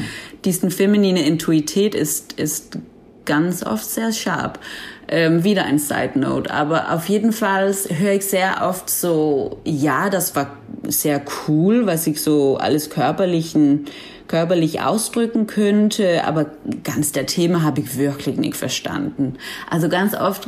diesen 0.45 0.69
feminine 0.69 1.25
Intuität 1.25 1.95
ist, 1.95 2.33
ist 2.33 2.77
ganz 3.25 3.63
oft 3.63 3.85
sehr 3.85 4.11
sharp. 4.11 4.59
Ähm, 5.07 5.43
wieder 5.43 5.65
ein 5.65 5.77
Side 5.77 6.11
Note. 6.15 6.51
Aber 6.51 6.91
auf 6.91 7.09
jeden 7.09 7.31
Fall 7.31 7.73
höre 7.89 8.13
ich 8.13 8.25
sehr 8.25 8.67
oft 8.67 8.89
so, 8.89 9.59
ja, 9.63 10.09
das 10.09 10.35
war 10.35 10.57
sehr 10.87 11.21
cool, 11.47 11.85
was 11.85 12.07
ich 12.07 12.21
so 12.21 12.57
alles 12.57 12.89
körperlichen 12.89 13.85
körperlich 14.27 14.81
ausdrücken 14.81 15.47
könnte, 15.47 16.23
aber 16.25 16.47
ganz 16.83 17.11
der 17.11 17.25
Thema 17.25 17.61
habe 17.61 17.81
ich 17.81 17.97
wirklich 17.97 18.37
nicht 18.37 18.57
verstanden. 18.57 19.35
Also 19.69 19.89
ganz 19.89 20.15
oft 20.15 20.47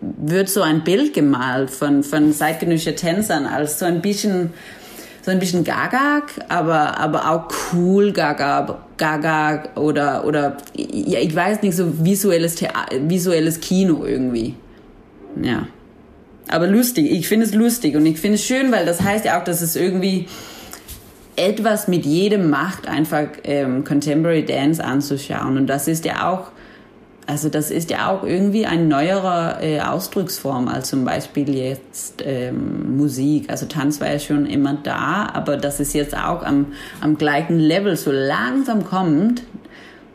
wird 0.00 0.48
so 0.48 0.62
ein 0.62 0.84
Bild 0.84 1.14
gemalt 1.14 1.70
von, 1.70 2.02
von 2.02 2.32
zeitgenössischen 2.32 2.96
Tänzern 2.96 3.46
als 3.46 3.78
so 3.78 3.86
ein 3.86 4.02
bisschen 4.02 4.52
so 5.28 5.32
ein 5.32 5.40
bisschen 5.40 5.62
Gaga, 5.62 6.22
aber, 6.48 6.98
aber 6.98 7.30
auch 7.30 7.48
cool 7.74 8.12
Gaga, 8.12 8.78
Gaga 8.96 9.64
oder, 9.74 10.24
oder, 10.24 10.56
ja, 10.74 11.18
ich 11.20 11.36
weiß 11.36 11.60
nicht, 11.60 11.76
so 11.76 12.02
visuelles, 12.02 12.56
visuelles 13.02 13.60
Kino 13.60 14.06
irgendwie. 14.06 14.54
Ja. 15.42 15.66
Aber 16.48 16.66
lustig, 16.66 17.10
ich 17.10 17.28
finde 17.28 17.44
es 17.44 17.52
lustig 17.52 17.94
und 17.94 18.06
ich 18.06 18.18
finde 18.18 18.36
es 18.36 18.44
schön, 18.46 18.72
weil 18.72 18.86
das 18.86 19.02
heißt 19.02 19.26
ja 19.26 19.38
auch, 19.38 19.44
dass 19.44 19.60
es 19.60 19.76
irgendwie 19.76 20.28
etwas 21.36 21.88
mit 21.88 22.06
jedem 22.06 22.48
macht, 22.48 22.88
einfach 22.88 23.26
ähm, 23.44 23.84
Contemporary 23.84 24.46
Dance 24.46 24.82
anzuschauen. 24.82 25.58
Und 25.58 25.66
das 25.66 25.88
ist 25.88 26.06
ja 26.06 26.26
auch 26.26 26.52
also 27.28 27.50
das 27.50 27.70
ist 27.70 27.90
ja 27.90 28.10
auch 28.10 28.22
irgendwie 28.22 28.64
eine 28.64 28.86
neuere 28.86 29.58
äh, 29.60 29.80
Ausdrucksform 29.80 30.66
als 30.66 30.88
zum 30.88 31.04
Beispiel 31.04 31.54
jetzt 31.54 32.22
ähm, 32.24 32.96
Musik. 32.96 33.50
Also 33.50 33.66
Tanz 33.66 34.00
war 34.00 34.10
ja 34.10 34.18
schon 34.18 34.46
immer 34.46 34.78
da, 34.82 35.28
aber 35.34 35.58
dass 35.58 35.78
es 35.78 35.92
jetzt 35.92 36.16
auch 36.16 36.42
am, 36.42 36.72
am 37.02 37.18
gleichen 37.18 37.58
Level 37.58 37.96
so 37.96 38.10
langsam 38.10 38.82
kommt, 38.82 39.42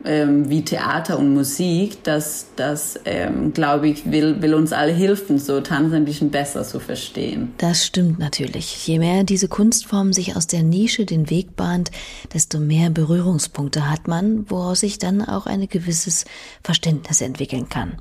ähm, 0.06 0.50
wie 0.50 0.64
Theater 0.64 1.18
und 1.18 1.34
Musik, 1.34 2.04
das, 2.04 2.48
das 2.56 3.00
ähm, 3.06 3.54
glaube 3.54 3.88
ich, 3.88 4.12
will, 4.12 4.42
will 4.42 4.54
uns 4.54 4.74
alle 4.74 4.92
helfen, 4.92 5.40
so 5.40 5.62
Tanz 5.62 5.94
ein 5.94 6.06
bisschen 6.06 6.30
besser 6.30 6.64
zu 6.64 6.80
verstehen. 6.80 7.54
Das 7.58 7.86
stimmt 7.86 8.20
natürlich. 8.20 8.86
Je 8.88 9.00
mehr 9.00 9.24
diese 9.24 9.48
Kunstform 9.48 10.14
sich 10.14 10.36
aus 10.36 10.48
der 10.48 10.64
Nische 10.64 11.06
den 11.06 11.30
Weg 11.30 11.56
bahnt, 11.56 11.92
desto 12.34 12.60
mehr 12.60 12.90
Berührungspunkte 12.90 13.90
hat 13.90 14.08
man, 14.08 14.50
woraus 14.50 14.82
sich 14.82 14.98
dann 14.98 15.22
auch 15.22 15.46
ein 15.46 15.68
gewisses 15.68 16.26
Verständnis 16.64 17.22
entwickeln 17.22 17.70
kann. 17.70 17.94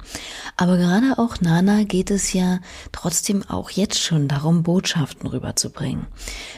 Aber 0.56 0.76
gerade 0.76 1.18
auch 1.18 1.40
Nana 1.40 1.84
geht 1.84 2.10
es 2.10 2.32
ja 2.32 2.60
trotzdem 2.90 3.42
auch 3.48 3.70
jetzt 3.70 4.00
schon 4.00 4.28
darum, 4.28 4.62
Botschaften 4.62 5.28
rüberzubringen. 5.28 6.06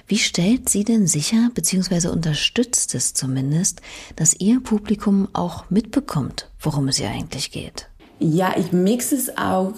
Wie 0.07 0.19
stellt 0.19 0.69
sie 0.69 0.85
denn 0.85 1.07
sicher, 1.07 1.51
beziehungsweise 1.55 2.11
unterstützt 2.11 2.95
es 2.95 3.15
zumindest, 3.15 3.81
dass 4.17 4.35
ihr 4.39 4.61
Publikum 4.63 5.29
auch 5.35 5.71
mitbekommt, 5.71 6.51
worum 6.61 6.89
es 6.89 7.01
ihr 7.01 7.11
eigentlich 7.11 7.51
geht. 7.51 7.89
Ja, 8.19 8.55
ich 8.57 8.73
mixe 8.73 9.17
es 9.17 9.37
auch 9.37 9.73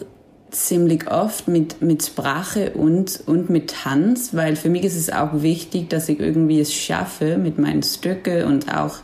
ziemlich 0.50 1.10
oft 1.10 1.48
mit, 1.48 1.82
mit 1.82 2.04
Sprache 2.04 2.70
und, 2.70 3.22
und 3.26 3.50
mit 3.50 3.70
Tanz, 3.70 4.34
weil 4.34 4.56
für 4.56 4.70
mich 4.70 4.84
ist 4.84 4.96
es 4.96 5.10
auch 5.10 5.42
wichtig, 5.42 5.90
dass 5.90 6.08
ich 6.08 6.20
irgendwie 6.20 6.60
es 6.60 6.72
schaffe 6.72 7.36
mit 7.36 7.58
meinen 7.58 7.82
Stücke 7.82 8.46
und 8.46 8.74
auch 8.74 8.98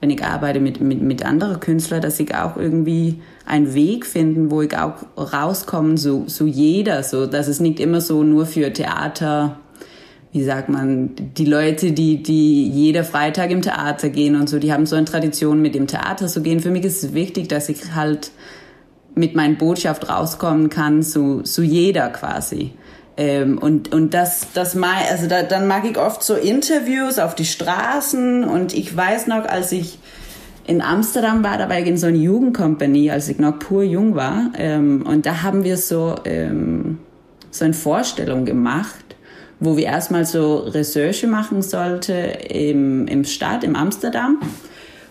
wenn 0.00 0.10
ich 0.10 0.22
arbeite 0.22 0.60
mit, 0.60 0.80
mit, 0.80 1.00
mit 1.00 1.24
anderen 1.24 1.60
Künstlern, 1.60 2.02
dass 2.02 2.20
ich 2.20 2.34
auch 2.34 2.56
irgendwie 2.56 3.22
einen 3.46 3.72
Weg 3.74 4.04
finden, 4.04 4.50
wo 4.50 4.60
ich 4.60 4.76
auch 4.76 4.94
rauskomme, 5.16 5.96
so, 5.96 6.24
so 6.26 6.46
jeder, 6.46 7.02
so, 7.02 7.26
dass 7.26 7.48
es 7.48 7.60
nicht 7.60 7.80
immer 7.80 8.00
so 8.00 8.22
nur 8.22 8.44
für 8.44 8.72
Theater 8.72 9.58
wie 10.34 10.42
sagt 10.42 10.68
man, 10.68 11.10
die 11.16 11.44
Leute, 11.44 11.92
die, 11.92 12.20
die 12.20 12.68
jeder 12.68 13.04
Freitag 13.04 13.52
im 13.52 13.62
Theater 13.62 14.08
gehen 14.08 14.34
und 14.34 14.48
so, 14.48 14.58
die 14.58 14.72
haben 14.72 14.84
so 14.84 14.96
eine 14.96 15.04
Tradition, 15.04 15.62
mit 15.62 15.76
dem 15.76 15.86
Theater 15.86 16.26
zu 16.26 16.42
gehen. 16.42 16.58
Für 16.58 16.72
mich 16.72 16.84
ist 16.84 17.04
es 17.04 17.14
wichtig, 17.14 17.48
dass 17.48 17.68
ich 17.68 17.94
halt 17.94 18.32
mit 19.14 19.36
meiner 19.36 19.54
Botschaft 19.54 20.08
rauskommen 20.08 20.70
kann, 20.70 21.02
so, 21.02 21.44
so 21.44 21.62
jeder 21.62 22.08
quasi. 22.08 22.72
Ähm, 23.16 23.58
und, 23.58 23.94
und 23.94 24.12
das, 24.12 24.48
das 24.54 24.74
mag, 24.74 25.08
also 25.08 25.28
da, 25.28 25.44
dann 25.44 25.68
mag 25.68 25.84
ich 25.88 25.96
oft 25.96 26.24
so 26.24 26.34
Interviews 26.34 27.20
auf 27.20 27.36
die 27.36 27.44
Straßen 27.44 28.42
und 28.42 28.74
ich 28.74 28.94
weiß 28.94 29.28
noch, 29.28 29.44
als 29.44 29.70
ich 29.70 30.00
in 30.66 30.82
Amsterdam 30.82 31.44
war, 31.44 31.58
da 31.58 31.68
war 31.68 31.78
ich 31.78 31.86
in 31.86 31.96
so 31.96 32.08
einer 32.08 32.16
Jugendcompany, 32.16 33.08
als 33.08 33.28
ich 33.28 33.38
noch 33.38 33.60
pur 33.60 33.84
jung 33.84 34.16
war, 34.16 34.50
ähm, 34.58 35.04
und 35.06 35.26
da 35.26 35.44
haben 35.44 35.62
wir 35.62 35.76
so, 35.76 36.16
ähm, 36.24 36.98
so 37.52 37.64
eine 37.64 37.74
Vorstellung 37.74 38.44
gemacht 38.44 39.03
wo 39.60 39.76
wir 39.76 39.84
erstmal 39.84 40.24
so 40.24 40.58
Recherche 40.58 41.26
machen 41.26 41.62
sollte 41.62 42.12
im, 42.12 43.06
im 43.06 43.24
Stadt, 43.24 43.64
im 43.64 43.76
Amsterdam. 43.76 44.38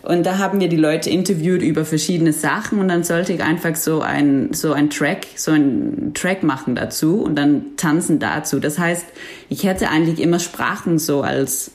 Und 0.04 0.24
da 0.26 0.36
haben 0.36 0.60
wir 0.60 0.68
die 0.68 0.76
Leute 0.76 1.08
interviewt 1.08 1.62
über 1.62 1.86
verschiedene 1.86 2.34
Sachen 2.34 2.78
und 2.78 2.88
dann 2.88 3.04
sollte 3.04 3.32
ich 3.32 3.42
einfach 3.42 3.74
so 3.74 4.02
ein, 4.02 4.52
so 4.52 4.74
ein 4.74 4.90
Track, 4.90 5.26
so 5.36 5.50
ein 5.50 6.12
Track 6.12 6.42
machen 6.42 6.74
dazu 6.74 7.22
und 7.22 7.36
dann 7.36 7.76
tanzen 7.78 8.18
dazu. 8.18 8.60
Das 8.60 8.78
heißt, 8.78 9.06
ich 9.48 9.64
hätte 9.64 9.88
eigentlich 9.88 10.20
immer 10.20 10.40
Sprachen 10.40 10.98
so 10.98 11.22
als, 11.22 11.70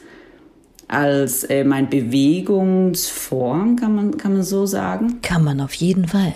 als 0.87 1.43
äh, 1.45 1.63
mein 1.63 1.89
Bewegungsform, 1.89 3.77
kann 3.77 3.95
man, 3.95 4.17
kann 4.17 4.33
man 4.33 4.43
so 4.43 4.67
sagen? 4.67 5.21
Kann 5.23 5.43
man 5.43 5.59
auf 5.59 5.73
jeden 5.73 6.07
Fall. 6.07 6.35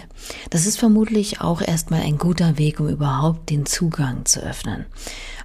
Das 0.50 0.66
ist 0.66 0.80
vermutlich 0.80 1.42
auch 1.42 1.62
erstmal 1.62 2.02
ein 2.02 2.18
guter 2.18 2.58
Weg, 2.58 2.80
um 2.80 2.90
überhaupt 2.90 3.52
den 3.52 3.68
Zugang 3.68 4.26
zu 4.26 4.42
öffnen. 4.42 4.86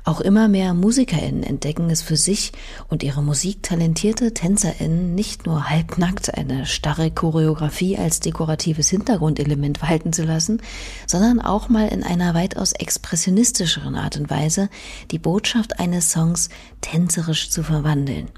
Auch 0.09 0.23
immer 0.23 0.49
mehr 0.49 0.73
MusikerInnen 0.73 1.43
entdecken 1.43 1.91
es 1.91 2.01
für 2.01 2.17
sich 2.17 2.53
und 2.89 3.03
ihre 3.03 3.23
musiktalentierte 3.23 4.33
TänzerInnen 4.33 5.15
nicht 5.15 5.45
nur 5.45 5.69
halbnackt 5.69 6.33
eine 6.33 6.65
starre 6.65 7.11
Choreografie 7.11 7.99
als 7.99 8.19
dekoratives 8.19 8.89
Hintergrundelement 8.89 9.83
walten 9.83 10.15
zu 10.15 10.23
lassen, 10.23 10.63
sondern 11.07 11.43
auch 11.43 11.69
mal 11.69 11.89
in 11.89 12.05
einer 12.05 12.33
weitaus 12.33 12.73
expressionistischeren 12.73 13.97
Art 13.97 14.17
und 14.17 14.31
Weise 14.31 14.71
die 15.11 15.19
Botschaft 15.19 15.79
eines 15.79 16.11
Songs 16.11 16.49
tänzerisch 16.81 17.51
zu 17.51 17.63
verwandeln. 17.63 18.29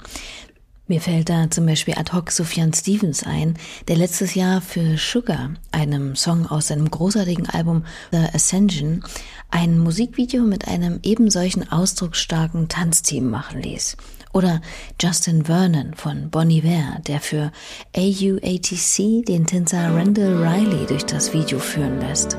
Mir 0.91 1.01
fällt 1.01 1.29
da 1.29 1.49
zum 1.49 1.67
Beispiel 1.67 1.95
ad 1.97 2.13
hoc 2.13 2.33
Sufjan 2.33 2.73
Stevens 2.73 3.23
ein, 3.23 3.55
der 3.87 3.95
letztes 3.95 4.35
Jahr 4.35 4.61
für 4.61 4.99
Sugar, 4.99 5.51
einem 5.71 6.17
Song 6.17 6.49
aus 6.49 6.67
seinem 6.67 6.91
großartigen 6.91 7.49
Album 7.49 7.85
The 8.11 8.27
Ascension, 8.35 9.05
ein 9.51 9.79
Musikvideo 9.79 10.43
mit 10.43 10.67
einem 10.67 10.99
ebensolchen 11.05 11.71
ausdrucksstarken 11.71 12.67
Tanzteam 12.67 13.31
machen 13.31 13.63
ließ. 13.63 13.99
Oder 14.33 14.61
Justin 15.01 15.45
Vernon 15.45 15.95
von 15.95 16.29
Bon 16.29 16.51
Iver, 16.51 16.99
der 17.07 17.21
für 17.21 17.53
AUATC 17.97 19.25
den 19.27 19.47
Tänzer 19.47 19.95
Randall 19.95 20.45
Riley 20.45 20.87
durch 20.87 21.07
das 21.07 21.33
Video 21.33 21.61
führen 21.61 22.01
lässt. 22.01 22.37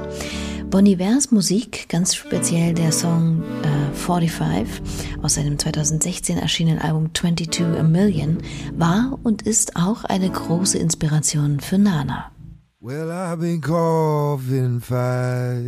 Bon 0.71 0.85
Ivers 0.85 1.31
Musik, 1.31 1.89
ganz 1.89 2.15
speziell 2.15 2.73
der 2.73 2.93
Song 2.93 3.43
äh, 3.61 3.93
45 3.93 4.81
aus 5.21 5.33
seinem 5.33 5.59
2016 5.59 6.37
erschienenen 6.37 6.79
Album 6.79 7.13
22 7.13 7.77
A 7.77 7.83
Million, 7.83 8.37
war 8.77 9.19
und 9.21 9.41
ist 9.41 9.75
auch 9.75 10.05
eine 10.05 10.29
große 10.29 10.77
Inspiration 10.77 11.59
für 11.59 11.77
Nana. 11.77 12.31
Well, 12.79 13.11
I've 13.11 13.41
been 13.41 13.59
caught 13.59 14.49
in 14.49 14.79
fire. 14.79 15.61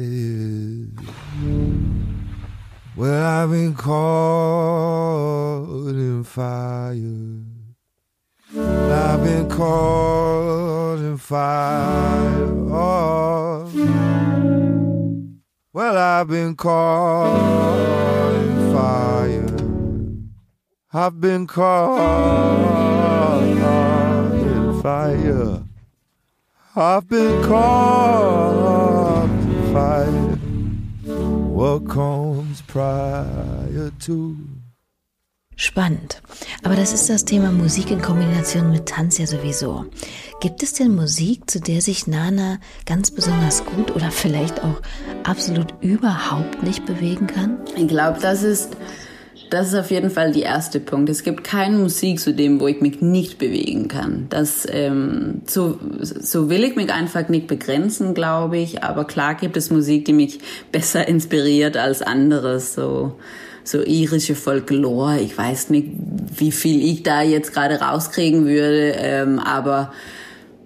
Well, 2.95 3.25
I've 3.25 3.51
been 3.51 3.75
caught 3.75 5.67
in 5.89 6.24
fire. 6.24 6.95
I've 8.55 9.22
been 9.22 9.50
caught 9.50 11.00
in 11.00 11.17
fire. 11.17 12.53
Oh. 12.72 14.12
Well, 15.75 15.98
I've 15.98 16.27
been 16.27 16.56
caught 16.56 18.36
in 18.36 18.72
fire. 18.72 19.48
I've 20.94 21.20
been 21.20 21.48
caught 21.48 22.77
in 24.36 24.82
fire. 24.84 25.63
I've 26.75 27.10
been 27.10 27.44
caught 27.44 29.24
in 29.25 29.74
fire. 29.74 30.38
What 31.50 31.89
comes 31.89 32.62
prior 32.62 33.92
to? 34.01 34.52
Spannend. 35.63 36.22
Aber 36.63 36.75
das 36.75 36.91
ist 36.91 37.10
das 37.10 37.24
Thema 37.24 37.50
Musik 37.50 37.89
in 37.89 38.01
Kombination 38.01 38.70
mit 38.70 38.86
Tanz 38.86 39.17
ja 39.17 39.25
sowieso. 39.25 39.86
Gibt 40.41 40.62
es 40.62 40.74
denn 40.74 40.93
Musik, 40.93 41.50
zu 41.50 41.62
der 41.62 41.79
sich 41.79 42.05
Nana 42.05 42.58
ganz 42.86 43.12
besonders 43.12 43.63
gut 43.63 43.96
oder 43.96 44.12
vielleicht 44.12 44.62
auch 44.62 44.82
absolut 45.24 45.74
überhaupt 45.79 46.63
nicht 46.63 46.86
bewegen 46.86 47.27
kann? 47.27 47.60
Ich 47.77 47.88
glaube, 47.88 48.20
das 48.22 48.43
ist, 48.43 48.75
das 49.51 49.70
ist 49.70 49.75
auf 49.75 49.89
jeden 49.89 50.10
Fall 50.10 50.34
der 50.34 50.43
erste 50.43 50.82
Punkt. 50.82 51.10
Es 51.10 51.24
gibt 51.24 51.46
keine 51.46 51.77
Musik 51.77 52.20
zu 52.20 52.34
dem, 52.34 52.60
wo 52.60 52.67
ich 52.67 52.82
mich 52.82 53.00
nicht 53.00 53.38
bewegen 53.38 53.88
kann. 53.88 54.25
Das, 54.29 54.67
ähm, 54.70 55.43
so, 55.46 55.79
so 56.01 56.50
will 56.50 56.65
ich 56.65 56.75
mich 56.75 56.91
einfach 56.91 57.29
nicht 57.29 57.48
begrenzen, 57.48 58.13
glaube 58.13 58.58
ich. 58.58 58.84
Aber 58.84 59.05
klar 59.05 59.36
gibt 59.36 59.55
es 59.55 59.72
Musik, 59.72 60.03
die 60.03 60.13
mich 60.13 60.39
besser 60.74 61.08
inspiriert 61.08 61.77
als 61.77 62.01
anderes. 62.01 62.74
So, 62.74 63.13
so 63.63 63.84
irische 63.84 64.36
Folklore. 64.36 65.20
Ich 65.20 65.37
weiß 65.37 65.70
nicht, 65.70 65.90
wie 66.37 66.51
viel 66.51 66.83
ich 66.83 67.03
da 67.03 67.22
jetzt 67.22 67.53
gerade 67.53 67.79
rauskriegen 67.79 68.46
würde, 68.46 68.96
ähm, 68.98 69.40
aber 69.40 69.92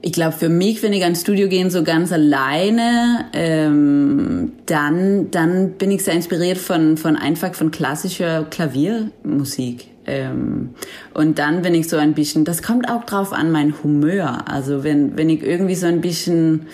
ich 0.02 0.14
glaube, 0.14 0.34
für 0.34 0.50
mich, 0.50 0.84
wenn 0.84 0.94
ich 0.94 1.04
ans 1.04 1.22
Studio 1.22 1.50
gehe, 1.50 1.70
so 1.70 1.84
ganz 1.84 2.12
alleine, 2.12 3.26
ähm, 3.34 4.54
dann, 4.66 5.32
dann 5.32 5.72
bin 5.72 5.92
ich 5.92 6.04
sehr 6.04 6.14
inspiriert 6.14 6.58
von, 6.58 6.98
von 6.98 7.16
einfach 7.16 7.54
von 7.56 7.72
klassischer 7.72 8.46
Klaviermusik. 8.50 9.88
Ähm, 10.06 10.70
und 11.14 11.40
dann, 11.40 11.64
wenn 11.64 11.76
ich 11.76 11.90
so 11.90 11.98
ein 11.98 12.14
bisschen, 12.14 12.46
das 12.46 12.64
kommt 12.64 12.90
auch 12.90 13.04
drauf 13.04 13.34
an, 13.34 13.52
mein 13.52 13.74
Humeur. 13.84 14.46
Also 14.48 14.84
wenn, 14.84 15.18
wenn 15.18 15.30
ich 15.30 15.44
irgendwie 15.44 15.76
so 15.76 15.88
ein 15.88 16.00
bisschen, 16.00 16.68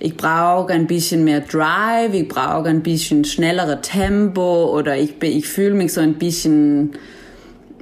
ich 0.00 0.16
brauche 0.16 0.72
ein 0.72 0.86
bisschen 0.86 1.24
mehr 1.24 1.40
Drive, 1.40 2.14
ich 2.14 2.28
brauche 2.28 2.68
ein 2.68 2.82
bisschen 2.82 3.24
schnellere 3.24 3.80
Tempo 3.80 4.72
oder 4.76 4.96
ich, 4.96 5.20
ich 5.22 5.48
fühle 5.48 5.74
mich 5.74 5.92
so 5.92 6.00
ein 6.00 6.14
bisschen, 6.14 6.92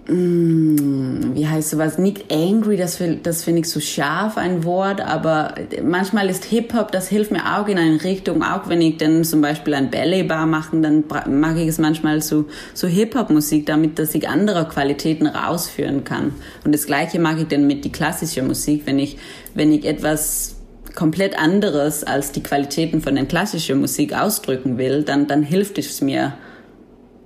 mm, 0.09 1.35
wie 1.35 1.47
heißt 1.47 1.71
sowas, 1.71 1.99
nicht 1.99 2.33
angry, 2.33 2.79
das, 2.79 3.03
das 3.23 3.45
finde 3.45 3.61
ich 3.61 3.69
so 3.69 3.81
scharf 3.81 4.39
ein 4.39 4.65
Wort, 4.65 5.03
aber 5.03 5.57
manchmal 5.83 6.31
ist 6.31 6.47
Hip-Hop, 6.47 6.91
das 6.91 7.09
hilft 7.09 7.33
mir 7.33 7.59
auch 7.59 7.69
in 7.69 7.77
eine 7.77 8.03
Richtung, 8.03 8.43
auch 8.43 8.67
wenn 8.67 8.81
ich 8.81 8.97
dann 8.97 9.23
zum 9.23 9.43
Beispiel 9.43 9.75
ein 9.75 9.91
Ballet-Bar 9.91 10.47
mache, 10.47 10.81
dann 10.81 11.05
mag 11.29 11.59
ich 11.59 11.69
es 11.69 11.77
manchmal 11.77 12.23
so, 12.23 12.47
so 12.73 12.89
Hip-Hop-Musik, 12.89 13.67
damit 13.67 13.99
dass 13.99 14.15
ich 14.15 14.27
andere 14.27 14.67
Qualitäten 14.69 15.27
rausführen 15.27 16.05
kann. 16.05 16.33
Und 16.65 16.75
das 16.75 16.87
Gleiche 16.87 17.19
mag 17.19 17.39
ich 17.39 17.49
dann 17.49 17.67
mit 17.67 17.85
die 17.85 17.93
klassische 17.93 18.43
Musik, 18.43 18.85
wenn 18.87 18.99
ich, 18.99 19.19
wenn 19.53 19.71
ich 19.71 19.85
etwas 19.85 20.56
komplett 20.97 21.39
anderes 21.39 22.03
als 22.03 22.33
die 22.33 22.43
Qualitäten 22.43 23.01
von 23.01 23.15
der 23.15 23.27
klassischen 23.27 23.81
Musik 23.81 24.13
ausdrücken 24.13 24.79
will, 24.79 25.05
dann, 25.05 25.29
dann 25.29 25.45
hilft 25.45 25.79
es 25.79 26.01
mir, 26.01 26.33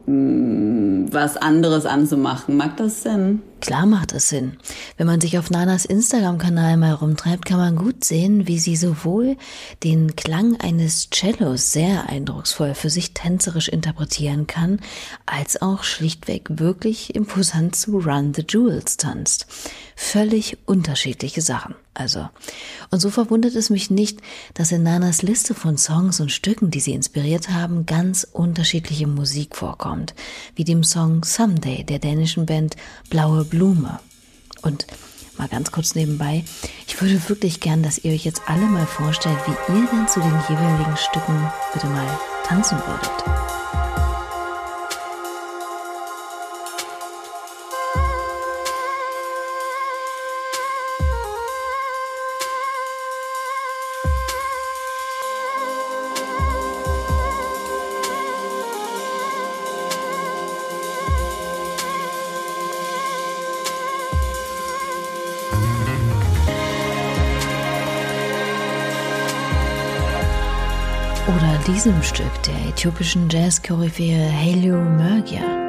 was 0.07 1.37
anderes 1.39 1.87
anzumachen. 1.87 2.57
Mag 2.57 2.77
das 2.77 3.03
Sinn? 3.03 3.41
Klar 3.61 3.87
macht 3.87 4.13
es 4.13 4.31
Sinn. 4.31 4.57
Wenn 4.97 5.07
man 5.07 5.21
sich 5.21 5.39
auf 5.39 5.51
Nanas 5.51 5.85
Instagram-Kanal 5.85 6.77
mal 6.77 6.95
rumtreibt, 6.95 7.45
kann 7.45 7.59
man 7.59 7.77
gut 7.77 8.05
sehen, 8.05 8.47
wie 8.47 8.59
sie 8.59 8.77
sowohl 8.77 9.37
den 9.85 10.17
Klang 10.17 10.59
eines 10.61 11.11
Cellos 11.11 11.73
sehr 11.73 12.09
eindrucksvoll 12.09 12.75
für 12.75 12.91
sich 12.91 13.13
tänzerisch 13.13 13.69
interpretieren 13.69 14.47
kann, 14.47 14.81
als 15.27 15.61
auch 15.61 15.85
schlichtweg 15.85 16.59
wirklich 16.59 17.15
imposant 17.15 17.77
zu 17.77 17.99
Run 17.99 18.33
the 18.35 18.45
Jewels 18.49 18.97
tanzt. 18.97 19.47
Völlig 19.95 20.57
unterschiedliche 20.65 21.43
Sachen. 21.43 21.75
Also. 21.93 22.29
Und 22.91 23.01
so 23.01 23.11
verwundert 23.11 23.55
es 23.55 23.69
mich 23.69 23.91
nicht, 23.91 24.21
dass 24.55 24.73
in 24.73 24.83
Nanas 24.83 25.23
Liste 25.23 25.55
von 25.55 25.77
Songs 25.77 26.21
und 26.21 26.33
Stücken, 26.33 26.71
die 26.71 26.81
sie 26.81 26.93
inspiriert 26.93 27.51
haben, 27.51 27.85
ganz 27.85 28.27
unterschiedliche 28.33 29.07
Musik 29.07 29.57
vorkommt, 29.57 30.15
wie 30.55 30.65
dem 30.65 30.85
Song 30.85 31.25
Someday 31.25 31.85
der 31.85 31.99
dänischen 31.99 32.47
Band 32.47 32.77
Blaue 33.11 33.45
Blume. 33.51 34.01
Und 34.63 34.87
mal 35.37 35.49
ganz 35.49 35.73
kurz 35.73 35.95
nebenbei, 35.95 36.45
ich 36.87 37.01
würde 37.01 37.29
wirklich 37.29 37.61
gern, 37.61 37.83
dass 37.83 37.99
ihr 37.99 38.13
euch 38.13 38.25
jetzt 38.25 38.43
alle 38.47 38.67
mal 38.67 38.87
vorstellt, 38.87 39.39
wie 39.47 39.75
ihr 39.75 39.87
denn 39.87 40.09
zu 40.09 40.21
den 40.21 40.39
jeweiligen 40.49 40.97
Stücken 40.97 41.51
bitte 41.73 41.87
mal 41.87 42.07
tanzen 42.45 42.79
würdet. 42.79 43.60
Diesem 71.85 72.03
Stück 72.03 72.43
der 72.43 72.69
äthiopischen 72.69 73.27
Jazz-Koryphäe 73.31 74.29
Helio 74.29 74.77
Mergia. 74.77 75.60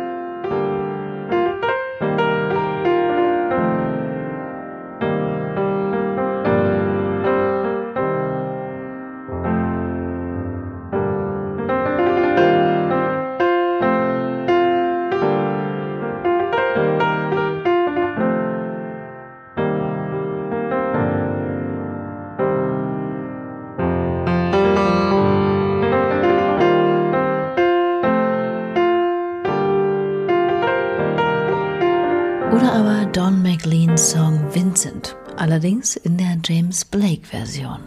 Song 34.02 34.50
Vincent, 34.50 35.16
allerdings 35.38 35.96
in 35.96 36.18
der 36.18 36.36
James 36.42 36.84
Blake 36.84 37.24
Version. 37.28 37.78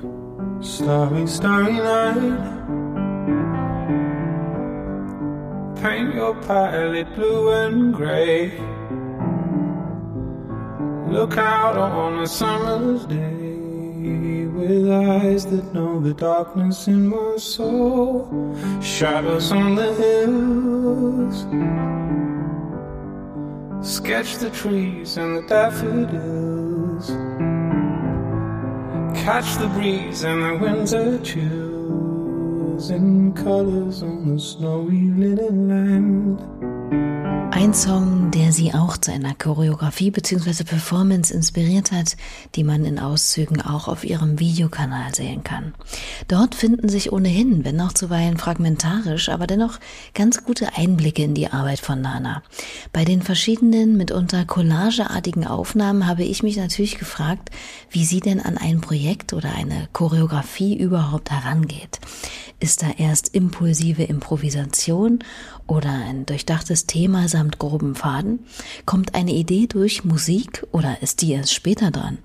Starry, 0.62 1.26
starry 1.26 1.72
night. 1.72 2.38
Paint 5.82 6.14
your 6.14 6.36
palette 6.46 7.12
blue 7.16 7.50
and 7.50 7.92
gray. 7.92 8.52
Look 11.10 11.36
out 11.36 11.76
on 11.76 12.20
a 12.20 12.28
summer's 12.28 13.06
day 13.06 14.46
with 14.46 14.88
eyes 14.88 15.46
that 15.46 15.74
know 15.74 15.98
the 16.00 16.14
darkness 16.14 16.86
in 16.86 17.08
my 17.08 17.38
soul. 17.38 18.30
Shadows 18.80 19.50
on 19.50 19.74
the 19.74 19.92
hills. 19.94 21.44
Sketch 23.84 24.36
the 24.36 24.48
trees 24.48 25.18
and 25.18 25.36
the 25.36 25.42
daffodils. 25.42 27.08
Catch 29.14 29.58
the 29.58 29.68
breeze 29.74 30.24
and 30.24 30.42
the 30.42 30.56
winter 30.56 31.18
chills 31.18 32.88
in 32.88 33.34
colors 33.34 34.02
on 34.02 34.26
the 34.26 34.40
snowy 34.40 35.10
linen 35.10 35.68
land. 35.68 37.23
Ein 37.56 37.72
Song, 37.72 38.32
der 38.32 38.50
sie 38.50 38.74
auch 38.74 38.96
zu 38.96 39.12
einer 39.12 39.32
Choreografie 39.32 40.10
bzw. 40.10 40.64
Performance 40.64 41.32
inspiriert 41.32 41.92
hat, 41.92 42.16
die 42.56 42.64
man 42.64 42.84
in 42.84 42.98
Auszügen 42.98 43.62
auch 43.62 43.86
auf 43.86 44.02
ihrem 44.02 44.40
Videokanal 44.40 45.14
sehen 45.14 45.44
kann. 45.44 45.72
Dort 46.26 46.56
finden 46.56 46.88
sich 46.88 47.12
ohnehin, 47.12 47.64
wenn 47.64 47.80
auch 47.80 47.92
zuweilen 47.92 48.38
fragmentarisch, 48.38 49.28
aber 49.28 49.46
dennoch 49.46 49.78
ganz 50.14 50.42
gute 50.42 50.74
Einblicke 50.74 51.22
in 51.22 51.34
die 51.34 51.46
Arbeit 51.46 51.78
von 51.78 52.00
Nana. 52.00 52.42
Bei 52.92 53.04
den 53.04 53.22
verschiedenen, 53.22 53.96
mitunter 53.96 54.44
collageartigen 54.46 55.46
Aufnahmen 55.46 56.08
habe 56.08 56.24
ich 56.24 56.42
mich 56.42 56.56
natürlich 56.56 56.98
gefragt, 56.98 57.50
wie 57.88 58.04
sie 58.04 58.18
denn 58.18 58.40
an 58.40 58.58
ein 58.58 58.80
Projekt 58.80 59.32
oder 59.32 59.54
eine 59.54 59.88
Choreografie 59.92 60.76
überhaupt 60.76 61.30
herangeht. 61.30 62.00
Ist 62.58 62.82
da 62.82 62.86
erst 62.96 63.34
impulsive 63.34 64.02
Improvisation 64.02 65.20
oder 65.66 65.90
ein 65.90 66.26
durchdachtes 66.26 66.86
Thema 66.86 67.28
samt 67.44 67.58
groben 67.58 67.94
Faden? 67.94 68.40
Kommt 68.86 69.14
eine 69.14 69.32
Idee 69.32 69.66
durch 69.66 70.04
Musik 70.04 70.64
oder 70.72 70.96
ist 71.02 71.20
die 71.20 71.32
erst 71.32 71.52
später 71.52 71.90
dran? 71.90 72.18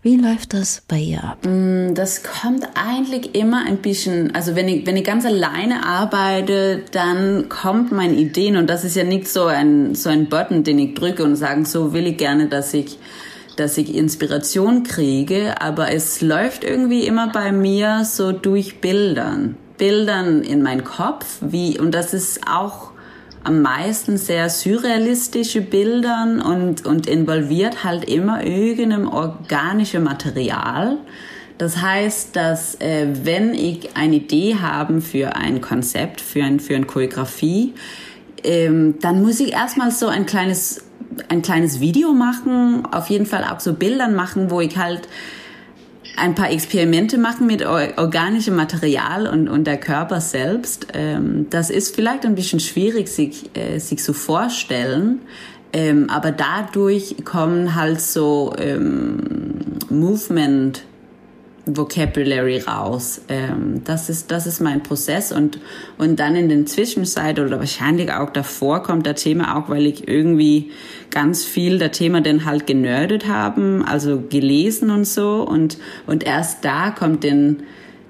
Wie 0.00 0.16
läuft 0.16 0.52
das 0.52 0.82
bei 0.86 0.98
ihr 0.98 1.24
ab? 1.24 1.38
Mm, 1.46 1.94
das 1.94 2.22
kommt 2.22 2.66
eigentlich 2.74 3.34
immer 3.34 3.64
ein 3.66 3.78
bisschen, 3.78 4.34
also 4.34 4.54
wenn 4.54 4.68
ich, 4.68 4.86
wenn 4.86 4.96
ich 4.96 5.04
ganz 5.04 5.24
alleine 5.24 5.86
arbeite, 5.86 6.82
dann 6.92 7.48
kommt 7.48 7.90
meine 7.90 8.14
Ideen 8.14 8.56
und 8.56 8.68
das 8.68 8.84
ist 8.84 8.96
ja 8.96 9.04
nicht 9.04 9.28
so 9.28 9.44
ein, 9.46 9.94
so 9.94 10.10
ein 10.10 10.28
Button, 10.28 10.62
den 10.62 10.78
ich 10.78 10.94
drücke 10.94 11.24
und 11.24 11.36
sage, 11.36 11.64
so 11.64 11.94
will 11.94 12.06
ich 12.06 12.18
gerne, 12.18 12.48
dass 12.48 12.74
ich, 12.74 12.98
dass 13.56 13.78
ich 13.78 13.94
Inspiration 13.94 14.82
kriege, 14.82 15.60
aber 15.60 15.92
es 15.92 16.20
läuft 16.20 16.64
irgendwie 16.64 17.06
immer 17.06 17.28
bei 17.32 17.50
mir 17.52 18.04
so 18.04 18.32
durch 18.32 18.80
Bildern. 18.82 19.56
Bildern 19.78 20.42
in 20.42 20.62
meinen 20.62 20.84
Kopf, 20.84 21.38
wie, 21.40 21.78
und 21.78 21.92
das 21.94 22.12
ist 22.12 22.40
auch 22.46 22.93
am 23.44 23.60
meisten 23.60 24.16
sehr 24.16 24.48
surrealistische 24.48 25.60
Bildern 25.60 26.40
und, 26.40 26.86
und 26.86 27.06
involviert 27.06 27.84
halt 27.84 28.04
immer 28.04 28.44
irgendeinem 28.44 29.06
organischen 29.06 30.02
Material. 30.02 30.96
Das 31.58 31.80
heißt, 31.80 32.34
dass 32.34 32.80
äh, 32.80 33.06
wenn 33.22 33.54
ich 33.54 33.96
eine 33.96 34.16
Idee 34.16 34.56
habe 34.56 35.00
für 35.00 35.36
ein 35.36 35.60
Konzept, 35.60 36.20
für, 36.20 36.42
ein, 36.42 36.58
für 36.58 36.74
eine 36.74 36.86
Choreografie, 36.86 37.74
ähm, 38.42 38.96
dann 39.00 39.22
muss 39.22 39.40
ich 39.40 39.52
erstmal 39.52 39.90
so 39.90 40.08
ein 40.08 40.26
kleines, 40.26 40.84
ein 41.28 41.42
kleines 41.42 41.80
Video 41.80 42.12
machen, 42.12 42.86
auf 42.90 43.08
jeden 43.08 43.26
Fall 43.26 43.44
auch 43.44 43.60
so 43.60 43.74
Bildern 43.74 44.14
machen, 44.14 44.50
wo 44.50 44.60
ich 44.60 44.76
halt 44.76 45.02
ein 46.16 46.34
paar 46.34 46.50
Experimente 46.50 47.18
machen 47.18 47.46
mit 47.46 47.64
organischem 47.64 48.56
Material 48.56 49.26
und, 49.26 49.48
und 49.48 49.66
der 49.66 49.78
Körper 49.78 50.20
selbst. 50.20 50.88
Ähm, 50.94 51.46
das 51.50 51.70
ist 51.70 51.94
vielleicht 51.94 52.24
ein 52.24 52.34
bisschen 52.34 52.60
schwierig, 52.60 53.08
sich, 53.08 53.50
äh, 53.56 53.78
sich 53.78 53.98
zu 53.98 54.12
vorstellen. 54.12 55.20
Ähm, 55.72 56.08
aber 56.08 56.30
dadurch 56.30 57.16
kommen 57.24 57.74
halt 57.74 58.00
so 58.00 58.54
ähm, 58.58 59.58
Movement 59.90 60.84
Vocabulary 61.66 62.58
raus. 62.58 63.22
Ähm, 63.28 63.82
das 63.84 64.10
ist 64.10 64.30
das 64.30 64.46
ist 64.46 64.60
mein 64.60 64.82
Prozess 64.82 65.32
und 65.32 65.58
und 65.96 66.20
dann 66.20 66.36
in 66.36 66.48
den 66.48 66.66
Zwischenzeit 66.66 67.38
oder 67.38 67.58
wahrscheinlich 67.58 68.12
auch 68.12 68.30
davor 68.30 68.82
kommt 68.82 69.06
der 69.06 69.14
Thema 69.14 69.56
auch, 69.56 69.68
weil 69.70 69.86
ich 69.86 70.06
irgendwie 70.06 70.70
ganz 71.10 71.44
viel 71.44 71.78
der 71.78 71.92
Thema 71.92 72.20
dann 72.20 72.44
halt 72.44 72.66
genördet 72.66 73.26
haben, 73.26 73.82
also 73.84 74.22
gelesen 74.28 74.90
und 74.90 75.06
so 75.06 75.42
und 75.42 75.78
und 76.06 76.24
erst 76.24 76.64
da 76.64 76.90
kommt 76.90 77.24
dann 77.24 77.62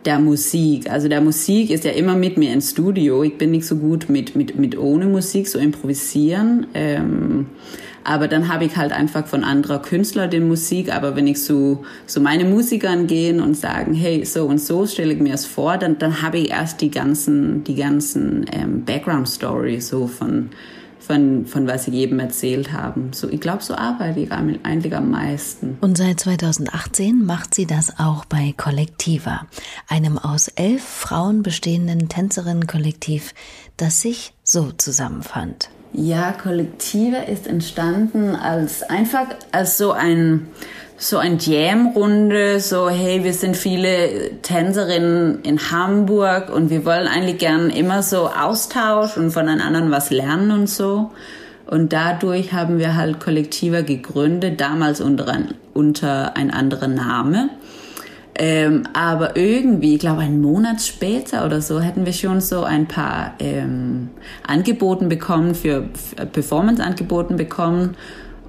der 0.05 0.19
Musik. 0.19 0.91
Also 0.91 1.09
der 1.09 1.21
Musik 1.21 1.71
ist 1.71 1.85
ja 1.85 1.93
immer 1.93 2.17
mit 2.17 2.37
mir 2.37 2.53
ins 2.53 2.73
Studio. 2.73 3.23
Ich 3.23 3.39
bin 3.39 3.53
nicht 3.53 3.67
so 3.67 3.77
gut 3.77 4.09
mit 4.09 4.35
mit 4.35 4.59
mit 4.59 4.77
ohne 4.77 5.07
Musik 5.07 5.47
so 5.49 5.59
improvisieren. 5.59 6.67
Ähm, 6.75 7.47
aber 8.05 8.29
dann 8.29 8.53
habe 8.53 8.67
ich 8.67 8.77
halt 8.77 8.93
einfach 8.93 9.27
von 9.27 9.45
anderer 9.45 9.81
Künstler 9.81 10.29
die 10.29 10.41
Musik. 10.41 10.95
Aber 10.95 11.17
wenn 11.17 11.27
ich 11.27 11.43
so, 11.43 11.85
so 12.07 12.21
meine 12.21 12.45
Musikern 12.45 13.07
gehen 13.07 13.41
und 13.41 13.57
sagen, 13.57 13.95
hey, 13.95 14.25
so 14.25 14.47
und 14.47 14.59
so 14.59 14.87
stelle 14.87 15.15
ich 15.15 15.21
mir 15.21 15.35
es 15.35 15.47
vor, 15.47 15.79
dann, 15.79 15.99
dann 15.99 16.23
habe 16.23 16.39
ich 16.39 16.51
erst 16.51 16.83
die 16.83 16.91
ganzen, 16.91 17.65
die 17.65 17.75
ganzen 17.75 18.45
ähm, 18.53 18.85
Background 18.85 19.27
Story 19.27 19.81
so 19.81 20.07
von, 20.07 20.51
von, 21.01 21.47
von 21.47 21.67
was 21.67 21.89
ich 21.89 21.95
eben 21.95 22.19
erzählt 22.19 22.73
habe. 22.73 23.01
So, 23.13 23.29
ich 23.29 23.41
glaube, 23.41 23.63
so 23.63 23.75
arbeite 23.75 24.21
ich 24.21 24.31
eigentlich 24.33 24.95
am 24.95 25.11
meisten. 25.11 25.79
Und 25.81 25.97
seit 25.97 26.21
2018 26.21 27.25
macht 27.25 27.55
sie 27.55 27.67
das 27.67 27.99
auch 27.99 28.27
bei 28.27 28.55
Kollektiva, 28.57 29.47
einem 29.89 30.19
aus 30.19 30.49
elf 30.49 30.83
Frauen 30.83 31.43
bestehenden 31.43 32.11
Tänzerinnenkollektiv, 32.11 33.33
das 33.79 34.03
sich 34.03 34.35
so 34.43 34.73
zusammenfand. 34.73 35.71
Ja, 35.97 36.33
Kollektive 36.33 37.19
ist 37.31 37.47
entstanden 37.47 38.35
als 38.35 38.83
einfach 38.83 39.27
als 39.53 39.79
so 39.79 39.93
ein 39.93 40.49
so 40.97 41.19
ein 41.19 41.39
Jam-Runde, 41.39 42.61
so 42.61 42.89
hey, 42.89 43.23
wir 43.25 43.33
sind 43.33 43.57
viele 43.57 44.41
Tänzerinnen 44.43 45.43
in 45.43 45.71
Hamburg 45.71 46.51
und 46.51 46.71
wir 46.71 46.85
wollen 46.85 47.07
eigentlich 47.07 47.39
gern 47.39 47.71
immer 47.71 48.03
so 48.03 48.29
Austausch 48.29 49.17
und 49.17 49.31
von 49.31 49.49
anderen 49.49 49.91
was 49.91 50.11
lernen 50.11 50.51
und 50.51 50.69
so. 50.69 51.11
Und 51.67 51.93
dadurch 51.93 52.53
haben 52.53 52.79
wir 52.79 52.97
halt 52.97 53.21
Kollektiver 53.21 53.83
gegründet, 53.83 54.61
damals 54.61 55.01
unter 55.01 55.29
ein, 55.29 55.55
unter 55.75 56.37
ein 56.37 56.51
anderer 56.51 56.89
Name. 56.89 57.51
Ähm, 58.37 58.83
aber 58.95 59.37
irgendwie, 59.37 59.95
ich 59.95 60.01
glaube, 60.01 60.23
einen 60.23 60.41
Monat 60.41 60.83
später 60.83 61.47
oder 61.47 61.61
so, 61.61 61.81
hätten 61.81 62.05
wir 62.05 62.13
schon 62.13 62.41
so 62.41 62.65
ein 62.65 62.89
paar 62.89 63.35
ähm, 63.39 64.11
Angeboten 64.47 65.09
bekommen, 65.09 65.55
für, 65.55 65.89
für 65.95 66.27
Performance-Angeboten 66.27 67.37
bekommen 67.37 67.97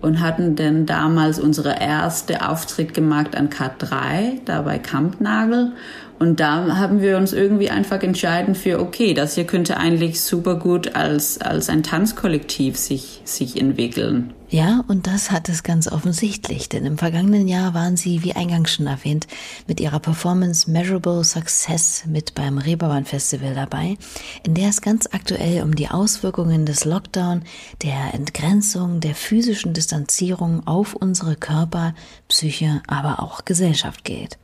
und 0.01 0.21
hatten 0.21 0.55
dann 0.55 0.85
damals 0.85 1.39
unsere 1.39 1.79
erste 1.79 2.47
Auftritt 2.47 2.93
gemacht 2.93 3.35
an 3.35 3.49
K3, 3.49 4.39
da 4.45 4.61
bei 4.61 4.79
Kampnagel. 4.79 5.73
Und 6.17 6.39
da 6.39 6.77
haben 6.77 7.01
wir 7.01 7.17
uns 7.17 7.33
irgendwie 7.33 7.69
einfach 7.69 8.01
entschieden 8.01 8.55
für, 8.55 8.79
okay, 8.79 9.13
das 9.13 9.35
hier 9.35 9.45
könnte 9.45 9.77
eigentlich 9.77 10.21
super 10.21 10.55
gut 10.55 10.95
als, 10.95 11.41
als 11.41 11.69
ein 11.69 11.83
Tanzkollektiv 11.83 12.77
sich, 12.77 13.21
sich 13.25 13.59
entwickeln. 13.59 14.33
Ja, 14.55 14.85
und 14.87 15.05
das 15.05 15.31
hat 15.31 15.49
es 15.49 15.63
ganz 15.63 15.91
offensichtlich, 15.91 16.69
denn 16.69 16.85
im 16.85 16.97
vergangenen 16.97 17.49
Jahr 17.49 17.73
waren 17.73 17.97
sie, 17.97 18.23
wie 18.23 18.37
eingangs 18.37 18.71
schon 18.71 18.87
erwähnt, 18.87 19.27
mit 19.67 19.81
ihrer 19.81 19.99
Performance 19.99 20.71
Measurable 20.71 21.25
Success 21.25 22.05
mit 22.05 22.35
beim 22.35 22.57
Reeperbahn 22.57 23.03
Festival 23.03 23.53
dabei, 23.53 23.97
in 24.45 24.53
der 24.53 24.69
es 24.69 24.79
ganz 24.79 25.09
aktuell 25.11 25.61
um 25.61 25.75
die 25.75 25.89
Auswirkungen 25.89 26.65
des 26.65 26.85
Lockdown, 26.85 27.43
der 27.81 28.13
Entgrenzung, 28.13 29.01
der 29.01 29.13
physischen 29.13 29.73
Distanzierung 29.73 30.65
auf 30.65 30.93
unsere 30.93 31.35
Körper, 31.35 31.93
Psyche, 32.29 32.81
aber 32.87 33.21
auch 33.21 33.43
Gesellschaft 33.43 34.05
geht. 34.05 34.37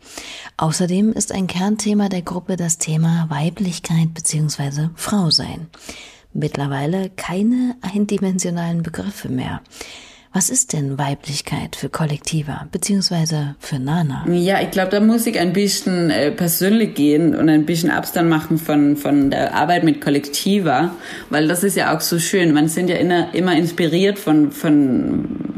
Außerdem 0.58 1.14
ist 1.14 1.32
ein 1.32 1.48
Kernthema 1.48 2.10
der 2.10 2.22
Gruppe 2.22 2.58
das 2.58 2.80
Thema 2.80 3.28
Weiblichkeit 3.30 4.14
bzw. 4.14 4.90
Frausein 4.94 5.70
mittlerweile 6.34 7.10
keine 7.10 7.76
eindimensionalen 7.82 8.84
Begriffe 8.84 9.30
mehr. 9.30 9.62
Was 10.34 10.50
ist 10.50 10.72
denn 10.72 10.98
Weiblichkeit 10.98 11.76
für 11.76 11.90
Kollektiva 11.90 12.68
beziehungsweise 12.72 13.56
für 13.60 13.80
Nana? 13.80 14.26
Ja, 14.30 14.62
ich 14.62 14.72
glaube, 14.72 14.90
da 14.90 15.02
muss 15.02 15.28
ich 15.28 15.38
ein 15.38 15.52
bisschen 15.52 16.10
äh, 16.10 16.32
persönlich 16.32 16.94
gehen 16.94 17.36
und 17.36 17.50
ein 17.50 17.66
bisschen 17.66 17.92
Abstand 17.92 18.30
machen 18.30 18.58
von, 18.58 18.96
von 18.96 19.30
der 19.30 19.54
Arbeit 19.54 19.84
mit 19.84 20.00
Kollektiva, 20.00 20.96
weil 21.30 21.50
das 21.50 21.66
ist 21.66 21.76
ja 21.76 21.94
auch 21.94 22.00
so 22.00 22.18
schön. 22.18 22.54
Man 22.54 22.70
sind 22.70 22.90
ja 22.90 22.96
immer, 22.96 23.36
immer 23.36 23.58
inspiriert 23.58 24.18
von, 24.18 24.54
von 24.54 25.51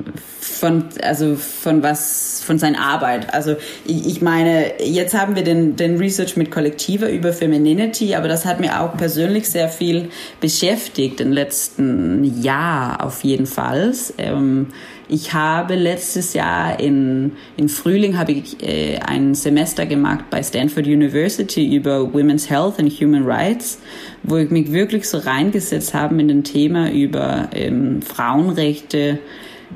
von, 0.64 0.86
also 1.02 1.36
von 1.36 1.84
was, 1.84 2.42
von 2.42 2.58
seiner 2.58 2.80
Arbeit. 2.80 3.34
Also 3.34 3.58
ich, 3.84 4.08
ich 4.08 4.22
meine, 4.22 4.82
jetzt 4.82 5.14
haben 5.14 5.36
wir 5.36 5.44
den, 5.44 5.76
den 5.76 5.98
Research 5.98 6.38
mit 6.38 6.52
Kollektiver 6.52 7.10
über 7.10 7.34
Femininity, 7.34 8.16
aber 8.16 8.30
das 8.30 8.46
hat 8.46 8.62
mir 8.62 8.80
auch 8.80 8.96
persönlich 8.96 9.50
sehr 9.50 9.68
viel 9.68 10.08
beschäftigt 10.40 11.20
im 11.20 11.34
letzten 11.34 12.42
Jahr 12.42 13.06
auf 13.06 13.26
jeden 13.26 13.46
Fall. 13.46 13.94
Ähm, 14.18 14.68
ich 15.10 15.34
habe 15.34 15.76
letztes 15.76 16.34
Jahr 16.34 16.80
in, 16.80 17.34
im 17.58 17.68
Frühling 17.68 18.18
habe 18.18 18.32
ich 18.32 18.64
äh, 18.64 19.00
ein 19.00 19.36
Semester 19.36 19.86
gemacht 19.86 20.30
bei 20.30 20.42
Stanford 20.42 20.88
University 20.88 21.76
über 21.76 22.14
Women's 22.14 22.50
Health 22.50 22.80
and 22.80 22.90
Human 22.90 23.26
Rights, 23.26 23.82
wo 24.24 24.38
ich 24.38 24.50
mich 24.50 24.72
wirklich 24.72 25.10
so 25.10 25.18
reingesetzt 25.18 25.94
habe 25.94 26.18
in 26.22 26.30
den 26.30 26.46
Thema 26.46 26.90
über 26.90 27.50
ähm, 27.54 28.02
Frauenrechte, 28.02 29.20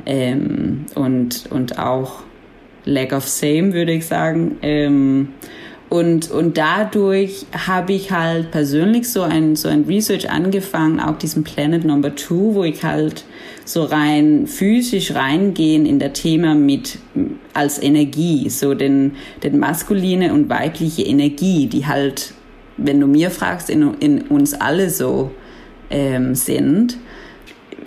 ähm, 0.05 0.86
und, 0.95 1.45
und 1.49 1.79
auch 1.79 2.23
Lack 2.86 3.13
of 3.13 3.27
Same, 3.27 3.73
würde 3.73 3.93
ich 3.93 4.05
sagen. 4.05 4.57
Ähm, 4.62 5.29
und, 5.89 6.31
und 6.31 6.57
dadurch 6.57 7.45
habe 7.67 7.93
ich 7.93 8.12
halt 8.12 8.51
persönlich 8.51 9.10
so 9.10 9.21
ein, 9.21 9.55
so 9.55 9.69
ein 9.69 9.86
Research 9.86 10.29
angefangen, 10.29 10.99
auch 10.99 11.17
diesen 11.17 11.43
Planet 11.43 11.86
Number 11.86 12.13
Two, 12.13 12.55
wo 12.55 12.63
ich 12.65 12.83
halt 12.83 13.23
so 13.63 13.83
rein 13.83 14.47
physisch 14.47 15.13
reingehen 15.13 15.86
in 15.86 15.99
der 15.99 16.12
Thema 16.12 16.55
mit 16.55 16.99
als 17.53 17.81
Energie, 17.81 18.49
so 18.49 18.73
den, 18.73 19.13
den 19.43 19.60
maskuline 19.60 20.33
und 20.33 20.49
weibliche 20.49 21.03
Energie, 21.03 21.67
die 21.67 21.86
halt, 21.86 22.33
wenn 22.75 22.99
du 22.99 23.07
mir 23.07 23.31
fragst, 23.31 23.69
in, 23.69 23.93
in 23.95 24.21
uns 24.23 24.53
alle 24.53 24.89
so 24.89 25.31
ähm, 25.89 26.36
sind 26.36 26.97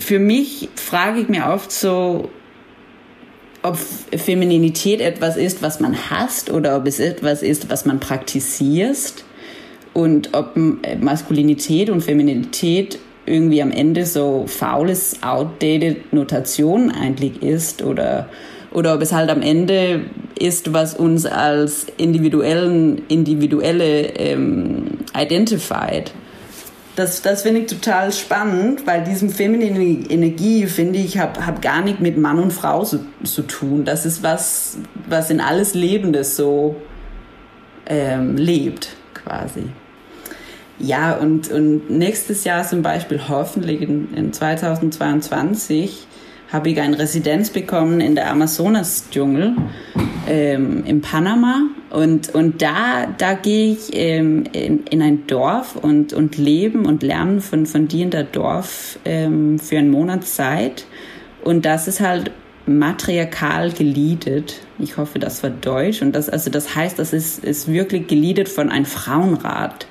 für 0.00 0.18
mich 0.18 0.68
frage 0.74 1.20
ich 1.20 1.28
mir 1.28 1.46
oft 1.46 1.70
so, 1.70 2.30
ob 3.62 3.76
Femininität 3.76 5.00
etwas 5.00 5.36
ist, 5.36 5.62
was 5.62 5.80
man 5.80 5.94
hasst 6.10 6.50
oder 6.50 6.76
ob 6.76 6.86
es 6.86 6.98
etwas 6.98 7.42
ist, 7.42 7.70
was 7.70 7.84
man 7.84 8.00
praktiziert 8.00 9.24
und 9.92 10.34
ob 10.34 10.56
Maskulinität 11.00 11.90
und 11.90 12.00
Feminität 12.00 12.98
irgendwie 13.26 13.60
am 13.60 13.70
Ende 13.70 14.06
so 14.06 14.46
faules, 14.46 15.22
outdated 15.22 16.12
Notation 16.12 16.90
eigentlich 16.90 17.42
ist 17.42 17.82
oder 17.82 18.28
oder 18.72 18.94
ob 18.94 19.02
es 19.02 19.12
halt 19.12 19.30
am 19.30 19.42
Ende 19.42 20.02
ist, 20.38 20.72
was 20.72 20.94
uns 20.94 21.26
als 21.26 21.86
individuellen, 21.96 23.02
individuelle 23.08 24.16
ähm, 24.16 24.98
identified 25.20 26.12
das, 26.96 27.22
das 27.22 27.42
finde 27.42 27.60
ich 27.60 27.66
total 27.66 28.12
spannend, 28.12 28.86
weil 28.86 29.04
diesem 29.04 29.30
feminine 29.30 30.08
Energie, 30.08 30.66
finde 30.66 30.98
ich, 30.98 31.18
hat 31.18 31.46
hab 31.46 31.62
gar 31.62 31.82
nicht 31.82 32.00
mit 32.00 32.18
Mann 32.18 32.38
und 32.38 32.52
Frau 32.52 32.84
zu, 32.84 33.00
zu 33.24 33.42
tun. 33.42 33.84
Das 33.84 34.04
ist 34.06 34.22
was, 34.22 34.78
was 35.08 35.30
in 35.30 35.40
alles 35.40 35.74
Lebendes 35.74 36.36
so 36.36 36.76
ähm, 37.86 38.36
lebt, 38.36 38.96
quasi. 39.14 39.64
Ja, 40.78 41.14
und, 41.14 41.50
und 41.50 41.90
nächstes 41.90 42.44
Jahr 42.44 42.66
zum 42.66 42.82
Beispiel, 42.82 43.20
hoffentlich 43.28 43.82
in, 43.82 44.14
in 44.14 44.32
2022, 44.32 46.06
habe 46.52 46.70
ich 46.70 46.80
eine 46.80 46.98
Residenz 46.98 47.50
bekommen 47.50 48.00
in 48.00 48.14
der 48.14 48.30
Amazonas-Dschungel 48.30 49.54
ähm, 50.30 50.84
in 50.86 51.00
Panama. 51.00 51.62
Und, 51.90 52.32
und 52.34 52.62
da, 52.62 53.06
da 53.18 53.34
gehe 53.34 53.72
ich 53.72 53.90
ähm, 53.92 54.44
in, 54.52 54.84
in 54.84 55.02
ein 55.02 55.26
Dorf 55.26 55.74
und, 55.74 56.12
und 56.12 56.38
leben 56.38 56.86
und 56.86 57.02
lernen 57.02 57.40
von, 57.40 57.66
von 57.66 57.88
dir 57.88 58.04
in 58.04 58.10
der 58.10 58.22
Dorf 58.22 58.98
ähm, 59.04 59.58
für 59.58 59.76
einen 59.76 59.90
Monat 59.90 60.24
Zeit. 60.24 60.86
Und 61.42 61.66
das 61.66 61.88
ist 61.88 62.00
halt 62.00 62.30
matriarchal 62.66 63.72
geliedet. 63.72 64.60
Ich 64.78 64.96
hoffe, 64.96 65.18
das 65.18 65.42
war 65.42 65.50
Deutsch. 65.50 66.00
Und 66.00 66.12
das, 66.12 66.28
also 66.28 66.48
das 66.48 66.76
heißt, 66.76 66.98
das 67.00 67.12
ist, 67.12 67.42
ist 67.42 67.66
wirklich 67.66 68.06
geliedet 68.06 68.48
von 68.48 68.70
einem 68.70 68.84
Frauenrat. 68.84 69.88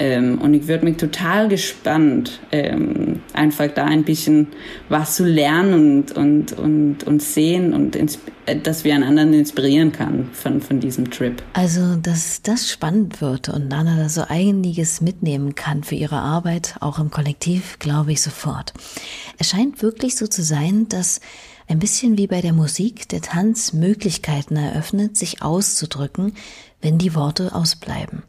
Ähm, 0.00 0.40
und 0.40 0.54
ich 0.54 0.66
würde 0.66 0.86
mich 0.86 0.96
total 0.96 1.48
gespannt, 1.48 2.40
ähm, 2.52 3.20
einfach 3.34 3.68
da 3.68 3.84
ein 3.84 4.02
bisschen 4.02 4.48
was 4.88 5.16
zu 5.16 5.26
lernen 5.26 5.74
und, 5.74 6.12
und, 6.12 6.52
und, 6.54 7.04
und 7.04 7.22
sehen 7.22 7.74
und 7.74 7.94
äh, 8.46 8.56
dass 8.56 8.82
wir 8.82 8.94
einen 8.94 9.04
anderen 9.04 9.34
inspirieren 9.34 9.92
kann 9.92 10.30
von, 10.32 10.62
von 10.62 10.80
diesem 10.80 11.10
Trip. 11.10 11.42
Also, 11.52 11.96
dass 11.96 12.40
das 12.40 12.70
spannend 12.70 13.20
wird 13.20 13.50
und 13.50 13.68
Nana 13.68 13.98
da 13.98 14.08
so 14.08 14.22
einiges 14.26 15.02
mitnehmen 15.02 15.54
kann 15.54 15.84
für 15.84 15.96
ihre 15.96 16.16
Arbeit, 16.16 16.76
auch 16.80 16.98
im 16.98 17.10
Kollektiv, 17.10 17.78
glaube 17.78 18.12
ich 18.12 18.22
sofort. 18.22 18.72
Es 19.38 19.50
scheint 19.50 19.82
wirklich 19.82 20.16
so 20.16 20.26
zu 20.26 20.42
sein, 20.42 20.88
dass 20.88 21.20
ein 21.68 21.78
bisschen 21.78 22.16
wie 22.16 22.26
bei 22.26 22.40
der 22.40 22.54
Musik 22.54 23.08
der 23.10 23.20
Tanz 23.20 23.74
Möglichkeiten 23.74 24.56
eröffnet, 24.56 25.16
sich 25.16 25.42
auszudrücken, 25.42 26.32
wenn 26.80 26.98
die 26.98 27.14
Worte 27.14 27.54
ausbleiben. 27.54 28.22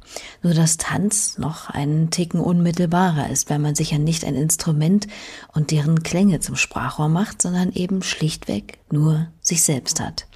Nur 0.44 0.54
dass 0.54 0.78
Tanz 0.78 1.38
noch 1.38 1.70
einen 1.70 2.10
Ticken 2.10 2.40
unmittelbarer 2.40 3.30
ist, 3.30 3.50
weil 3.50 3.60
man 3.60 3.76
sich 3.76 3.92
ja 3.92 3.98
nicht 3.98 4.26
ein 4.26 4.36
Instrument 4.36 5.08
und 5.54 5.72
deren 5.72 6.04
Klänge 6.04 6.40
zum 6.40 6.56
Sprachrohr 6.56 7.10
macht, 7.10 7.42
sondern 7.42 7.72
eben 7.72 8.04
schlichtweg 8.04 8.80
nur 8.92 9.28
sich 9.42 9.64
selbst 9.64 10.00
hat. 10.00 10.28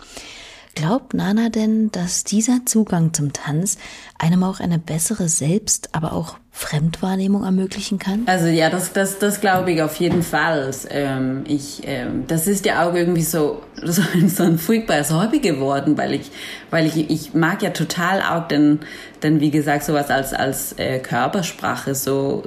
Glaubt 0.76 1.14
Nana 1.14 1.48
denn, 1.48 1.90
dass 1.92 2.26
dieser 2.26 2.66
Zugang 2.66 3.14
zum 3.14 3.32
Tanz 3.32 3.78
einem 4.20 4.44
auch 4.44 4.60
eine 4.60 4.78
bessere 4.78 5.30
Selbst-, 5.30 5.90
aber 5.94 6.12
auch 6.12 6.38
Fremdwahrnehmung 6.52 7.44
ermöglichen 7.44 7.98
kann? 7.98 8.24
Also 8.26 8.48
ja, 8.48 8.70
das, 8.70 8.92
das, 8.92 9.18
das 9.18 9.40
glaube 9.40 9.72
ich 9.72 9.82
auf 9.82 9.96
jeden 9.96 10.22
Fall. 10.22 10.70
Ähm, 10.90 11.44
ich, 11.48 11.82
ähm, 11.86 12.26
das 12.28 12.48
ist 12.48 12.66
ja 12.66 12.86
auch 12.86 12.94
irgendwie 12.94 13.24
so, 13.24 13.62
so, 13.84 14.02
ein, 14.14 14.28
so 14.28 14.44
ein 14.44 14.58
furchtbares 14.58 15.12
Hobby 15.12 15.40
geworden, 15.40 15.98
weil 15.98 16.14
ich, 16.14 16.30
weil 16.72 16.86
ich, 16.86 17.10
ich 17.10 17.34
mag 17.34 17.62
ja 17.62 17.70
total 17.70 18.22
auch 18.22 18.48
den, 18.50 18.82
den 19.24 19.40
wie 19.40 19.52
gesagt, 19.52 19.86
sowas 19.86 20.10
als, 20.10 20.34
als 20.34 20.74
äh, 20.74 21.00
Körpersprache 21.00 21.96
so 21.96 22.44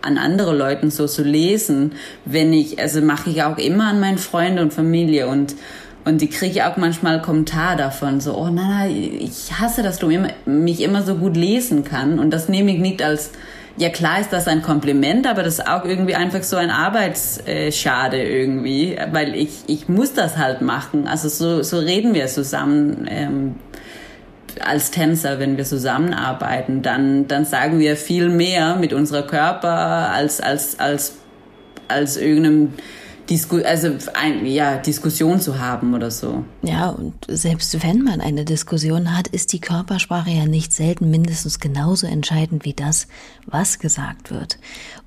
an 0.00 0.16
andere 0.16 0.56
Leuten 0.56 0.90
so 0.90 1.06
zu 1.06 1.22
lesen, 1.22 1.92
wenn 2.24 2.54
ich, 2.54 2.78
also 2.78 3.02
mache 3.02 3.28
ich 3.28 3.42
auch 3.42 3.58
immer 3.58 3.88
an 3.88 4.00
meine 4.00 4.18
Freunde 4.18 4.62
und 4.62 4.72
Familie 4.72 5.26
und 5.26 5.54
und 6.06 6.20
die 6.20 6.30
kriege 6.30 6.52
ich 6.52 6.62
auch 6.62 6.76
manchmal 6.76 7.20
Kommentar 7.20 7.74
davon, 7.74 8.20
so, 8.20 8.38
oh 8.38 8.48
nein, 8.48 8.94
ich 9.18 9.58
hasse, 9.58 9.82
dass 9.82 9.98
du 9.98 10.08
mich 10.44 10.80
immer 10.80 11.02
so 11.02 11.16
gut 11.16 11.36
lesen 11.36 11.82
kann. 11.82 12.20
Und 12.20 12.30
das 12.30 12.48
nehme 12.48 12.70
ich 12.70 12.78
nicht 12.78 13.02
als, 13.02 13.32
ja 13.76 13.88
klar 13.88 14.20
ist 14.20 14.32
das 14.32 14.46
ein 14.46 14.62
Kompliment, 14.62 15.26
aber 15.26 15.42
das 15.42 15.54
ist 15.54 15.68
auch 15.68 15.84
irgendwie 15.84 16.14
einfach 16.14 16.44
so 16.44 16.56
ein 16.56 16.70
Arbeitsschade 16.70 18.22
irgendwie, 18.22 18.96
weil 19.10 19.34
ich, 19.34 19.64
ich 19.66 19.88
muss 19.88 20.14
das 20.14 20.38
halt 20.38 20.60
machen. 20.60 21.08
Also 21.08 21.28
so, 21.28 21.64
so 21.64 21.78
reden 21.78 22.14
wir 22.14 22.28
zusammen. 22.28 23.08
Ähm, 23.10 23.54
als 24.64 24.92
Tänzer, 24.92 25.40
wenn 25.40 25.56
wir 25.56 25.64
zusammenarbeiten, 25.64 26.82
dann, 26.82 27.26
dann 27.26 27.44
sagen 27.44 27.80
wir 27.80 27.96
viel 27.96 28.28
mehr 28.28 28.76
mit 28.76 28.92
unserer 28.92 29.22
Körper 29.22 30.12
als, 30.12 30.40
als, 30.40 30.78
als, 30.78 31.16
als 31.88 32.16
irgendeinem 32.16 32.74
Disku 33.28 33.60
also 33.64 33.88
ein, 34.14 34.46
ja, 34.46 34.76
Diskussion 34.76 35.40
zu 35.40 35.58
haben 35.58 35.94
oder 35.94 36.10
so. 36.10 36.44
Ja, 36.62 36.90
und 36.90 37.14
selbst 37.28 37.82
wenn 37.82 38.02
man 38.02 38.20
eine 38.20 38.44
Diskussion 38.44 39.16
hat, 39.16 39.28
ist 39.28 39.52
die 39.52 39.60
Körpersprache 39.60 40.30
ja 40.30 40.46
nicht 40.46 40.72
selten 40.72 41.10
mindestens 41.10 41.58
genauso 41.58 42.06
entscheidend 42.06 42.64
wie 42.64 42.74
das, 42.74 43.08
was 43.46 43.78
gesagt 43.78 44.30
wird. 44.30 44.58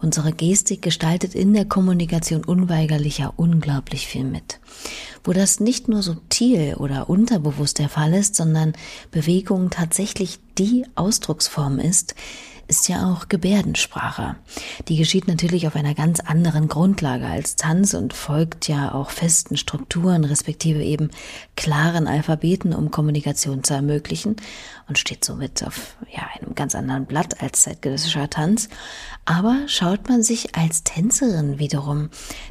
Unsere 0.01 0.33
Gestik 0.33 0.81
gestaltet 0.81 1.33
in 1.33 1.53
der 1.53 1.65
Kommunikation 1.65 2.43
unweigerlich 2.43 3.19
ja 3.19 3.31
unglaublich 3.35 4.07
viel 4.07 4.25
mit. 4.25 4.59
Wo 5.23 5.31
das 5.31 5.59
nicht 5.59 5.87
nur 5.87 6.03
subtil 6.03 6.75
oder 6.75 7.09
unterbewusst 7.09 7.79
der 7.79 7.89
Fall 7.89 8.13
ist, 8.13 8.35
sondern 8.35 8.73
Bewegung 9.11 9.69
tatsächlich 9.69 10.39
die 10.57 10.85
Ausdrucksform 10.95 11.79
ist, 11.79 12.15
ist 12.69 12.87
ja 12.87 13.11
auch 13.11 13.29
Gebärdensprache. 13.29 14.35
Die 14.87 14.95
geschieht 14.95 15.27
natürlich 15.27 15.65
auf 15.65 15.75
einer 15.75 15.95
ganz 15.95 16.19
anderen 16.19 16.67
Grundlage 16.67 17.25
als 17.25 17.55
Tanz 17.55 17.95
und 17.95 18.13
folgt 18.13 18.67
ja 18.67 18.93
auch 18.93 19.09
festen 19.09 19.57
Strukturen, 19.57 20.23
respektive 20.23 20.83
eben 20.83 21.09
klaren 21.55 22.07
Alphabeten, 22.07 22.75
um 22.75 22.91
Kommunikation 22.91 23.63
zu 23.63 23.73
ermöglichen 23.73 24.35
und 24.87 24.99
steht 24.99 25.25
somit 25.25 25.63
auf 25.65 25.97
ja, 26.15 26.29
einem 26.39 26.53
ganz 26.53 26.75
anderen 26.75 27.07
Blatt 27.07 27.41
als 27.41 27.63
zeitgenössischer 27.63 28.29
Tanz. 28.29 28.69
Aber 29.25 29.57
schaut 29.65 30.07
man 30.07 30.21
sich 30.21 30.55
als 30.55 30.83
Tänzerin 30.83 31.57
wiederum 31.57 32.09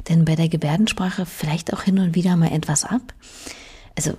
denn 0.09 0.25
bei 0.25 0.35
der 0.35 0.49
Gebärdensprache 0.49 1.25
vielleicht 1.25 1.73
auch 1.73 1.83
hin 1.83 1.97
und 1.97 2.13
wieder 2.13 2.35
mal 2.35 2.51
etwas 2.51 2.83
ab? 2.83 3.13
Also 3.97 4.15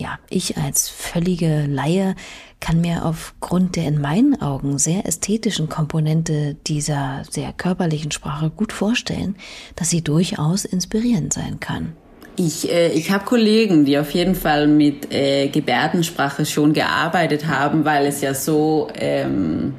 ja, 0.00 0.18
ich 0.30 0.56
als 0.56 0.88
völlige 0.88 1.66
Laie 1.66 2.14
kann 2.58 2.80
mir 2.80 3.04
aufgrund 3.04 3.76
der 3.76 3.86
in 3.86 4.00
meinen 4.00 4.40
Augen 4.40 4.78
sehr 4.78 5.06
ästhetischen 5.06 5.68
Komponente 5.68 6.56
dieser 6.66 7.22
sehr 7.30 7.52
körperlichen 7.52 8.10
Sprache 8.10 8.50
gut 8.50 8.72
vorstellen, 8.72 9.36
dass 9.76 9.90
sie 9.90 10.02
durchaus 10.02 10.64
inspirierend 10.64 11.32
sein 11.32 11.60
kann. 11.60 11.92
Ich, 12.36 12.70
äh, 12.70 12.88
ich 12.92 13.10
habe 13.10 13.24
Kollegen, 13.24 13.84
die 13.84 13.98
auf 13.98 14.10
jeden 14.12 14.34
Fall 14.34 14.66
mit 14.66 15.12
äh, 15.12 15.48
Gebärdensprache 15.48 16.46
schon 16.46 16.72
gearbeitet 16.72 17.46
haben, 17.46 17.84
weil 17.84 18.06
es 18.06 18.22
ja 18.22 18.32
so 18.34 18.88
ähm, 18.94 19.74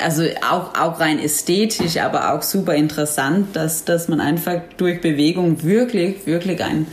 also 0.00 0.24
auch, 0.50 0.74
auch 0.74 1.00
rein 1.00 1.18
ästhetisch, 1.18 1.98
aber 1.98 2.32
auch 2.32 2.42
super 2.42 2.74
interessant, 2.74 3.54
dass, 3.54 3.84
dass 3.84 4.08
man 4.08 4.20
einfach 4.20 4.60
durch 4.76 5.00
Bewegung 5.00 5.62
wirklich, 5.62 6.26
wirklich 6.26 6.62
ein, 6.62 6.86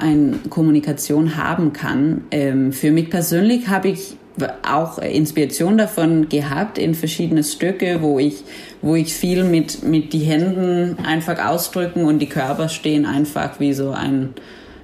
eine 0.00 0.38
Kommunikation 0.48 1.36
haben 1.36 1.72
kann. 1.72 2.24
Ähm, 2.30 2.72
für 2.72 2.90
mich 2.90 3.10
persönlich 3.10 3.68
habe 3.68 3.88
ich 3.88 4.16
auch 4.62 4.98
Inspiration 4.98 5.76
davon 5.76 6.28
gehabt 6.28 6.78
in 6.78 6.94
verschiedene 6.94 7.44
Stücke, 7.44 7.98
wo 8.00 8.18
ich, 8.18 8.42
wo 8.80 8.94
ich 8.94 9.14
viel 9.14 9.44
mit, 9.44 9.82
mit 9.82 10.12
die 10.12 10.20
Händen 10.20 10.96
einfach 11.04 11.44
ausdrücken 11.44 12.04
und 12.04 12.20
die 12.20 12.28
Körper 12.28 12.68
stehen 12.68 13.06
einfach 13.06 13.60
wie 13.60 13.72
so 13.72 13.90
ein, 13.90 14.30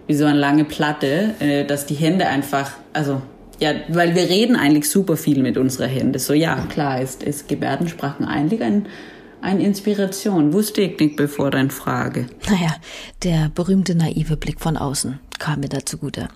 wie 0.07 0.14
so 0.14 0.24
eine 0.24 0.38
lange 0.38 0.64
Platte, 0.64 1.35
äh, 1.40 1.64
dass 1.64 1.87
die 1.87 1.94
Hände 1.94 2.26
einfach, 2.26 2.72
also 2.92 3.22
ja, 3.59 3.70
weil 3.88 4.14
wir 4.14 4.29
reden 4.29 4.57
eigentlich 4.57 4.88
super 4.90 5.16
viel 5.16 5.42
mit 5.42 5.57
unseren 5.57 5.88
Händen. 5.88 6.18
So 6.18 6.35
ja, 6.35 6.66
klar 6.68 7.00
ist, 7.00 7.22
ist 7.22 7.48
Gebärdensprachen 7.48 8.26
eigentlich 8.26 8.62
ein, 8.62 8.87
eine 9.47 9.65
Inspiration. 9.65 10.53
Wusste 10.53 10.83
ich 10.83 10.99
nicht 10.99 11.17
bevor 11.17 11.51
deine 11.51 11.71
Frage. 11.71 12.27
Naja, 12.49 12.77
der 13.23 13.51
berühmte 13.55 13.95
naive 13.95 14.37
Blick 14.37 14.61
von 14.61 14.77
außen 14.77 15.19
kam 15.39 15.61
mir 15.61 15.69
dazu 15.69 15.97
zugute. 15.97 16.29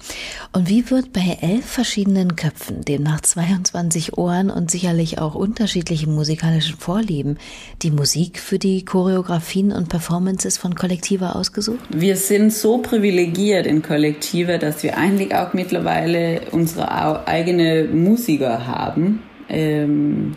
Und 0.53 0.69
wie 0.69 0.91
wird 0.91 1.13
bei 1.13 1.39
elf 1.41 1.65
verschiedenen 1.65 2.37
Köpfen, 2.37 2.83
demnach 2.83 3.21
22 3.21 4.17
Ohren 4.17 4.51
und 4.51 4.71
sicherlich 4.71 5.19
auch 5.19 5.35
unterschiedlichen 5.35 6.15
musikalischen 6.15 6.77
Vorlieben, 6.77 7.39
die 7.83 7.91
Musik 7.91 8.39
für 8.39 8.59
die 8.59 8.85
Choreografien 8.85 9.73
und 9.73 9.89
Performances 9.89 10.57
von 10.57 10.75
Kollektiva 10.75 11.33
ausgesucht? 11.33 11.81
Wir 11.91 12.17
sind 12.17 12.53
so 12.53 12.79
privilegiert 12.79 13.67
in 13.67 13.83
Kollektiva, 13.83 14.59
dass 14.59 14.83
wir 14.83 14.97
eigentlich 14.97 15.35
auch 15.35 15.53
mittlerweile 15.53 16.43
unsere 16.53 17.27
eigene 17.27 17.89
Musiker 17.93 18.67
haben, 18.67 19.23
ähm, 19.49 20.33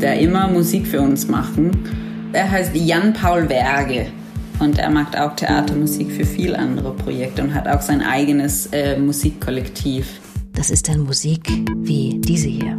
der 0.00 0.20
immer 0.20 0.48
Musik 0.48 0.86
für 0.86 1.00
uns 1.00 1.28
machen. 1.28 2.09
Er 2.32 2.48
heißt 2.48 2.74
Jan 2.74 3.12
Paul 3.12 3.48
Werge. 3.48 4.06
Und 4.60 4.78
er 4.78 4.90
macht 4.90 5.18
auch 5.18 5.34
Theatermusik 5.34 6.12
für 6.12 6.24
viele 6.24 6.58
andere 6.58 6.92
Projekte 6.92 7.42
und 7.42 7.54
hat 7.54 7.66
auch 7.66 7.80
sein 7.80 8.02
eigenes 8.02 8.66
äh, 8.66 8.98
Musikkollektiv. 8.98 10.20
Das 10.52 10.70
ist 10.70 10.88
dann 10.88 11.00
Musik 11.00 11.50
wie 11.76 12.20
diese 12.20 12.48
hier. 12.48 12.76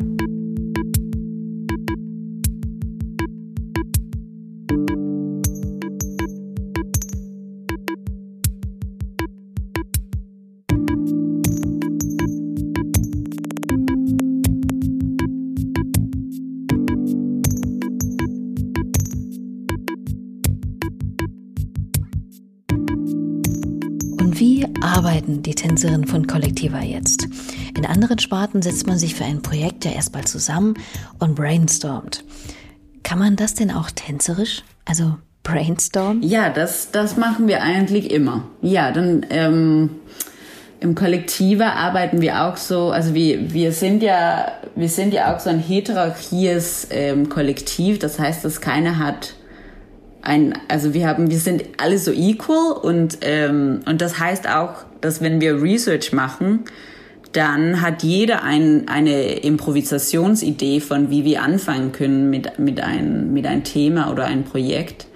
Tänzerinnen 25.82 26.06
von 26.06 26.28
Kollektiva 26.28 26.82
jetzt? 26.82 27.28
In 27.76 27.88
anderen 27.88 28.20
Sparten 28.20 28.62
setzt 28.62 28.86
man 28.86 29.00
sich 29.00 29.16
für 29.16 29.26
ein 29.26 29.42
Projekt 29.42 29.84
ja 29.84 29.92
erstmal 29.92 30.26
zusammen 30.26 30.76
und 31.18 31.34
brainstormt. 31.34 32.24
Kann 33.02 33.18
man 33.18 33.36
das 33.36 33.56
denn 33.56 33.72
auch 33.72 33.90
tänzerisch? 33.90 34.62
Also 34.86 35.16
brainstorm? 35.42 36.22
Ja, 36.22 36.52
das, 36.52 36.92
das 36.92 37.18
machen 37.18 37.48
wir 37.48 37.64
eigentlich 37.64 38.12
immer. 38.12 38.44
Ja, 38.62 38.92
dann 38.92 39.26
ähm, 39.32 39.90
im 40.82 40.94
Kollektiva 40.94 41.70
arbeiten 41.72 42.22
wir 42.22 42.44
auch 42.44 42.58
so, 42.58 42.92
also 42.92 43.16
wir, 43.16 43.52
wir 43.52 43.72
sind 43.72 44.04
ja, 44.04 44.52
wir 44.76 44.90
sind 44.90 45.16
ja 45.16 45.34
auch 45.36 45.40
so 45.40 45.50
ein 45.50 45.60
heterarchies 45.60 46.90
ähm, 46.92 47.28
Kollektiv, 47.28 47.98
das 47.98 48.20
heißt, 48.20 48.46
dass 48.46 48.62
keiner 48.62 49.00
hat 49.00 49.34
ein, 50.22 50.54
also 50.68 50.94
wir 50.94 51.08
haben, 51.08 51.32
wir 51.32 51.40
sind 51.40 51.64
alle 51.78 51.98
so 51.98 52.12
equal 52.12 52.74
und, 52.74 53.18
ähm, 53.22 53.80
und 53.88 54.00
das 54.02 54.20
heißt 54.20 54.48
auch, 54.48 54.86
dass 55.02 55.22
wenn 55.22 55.42
wir 55.42 55.62
Research 55.62 56.14
machen, 56.14 56.62
dann 57.34 57.82
hat 57.82 58.04
jeder 58.04 58.44
ein, 58.44 58.88
eine 58.88 59.36
Improvisationsidee 59.40 60.80
von, 60.82 61.10
wie 61.10 61.24
wir 61.24 61.44
anfangen 61.44 61.92
können 61.92 62.30
mit, 62.30 62.60
mit, 62.60 62.82
ein, 62.82 63.34
mit 63.34 63.46
ein 63.46 63.64
Thema 63.64 64.12
oder 64.12 64.26
ein 64.26 64.44
Projekt. 64.44 65.08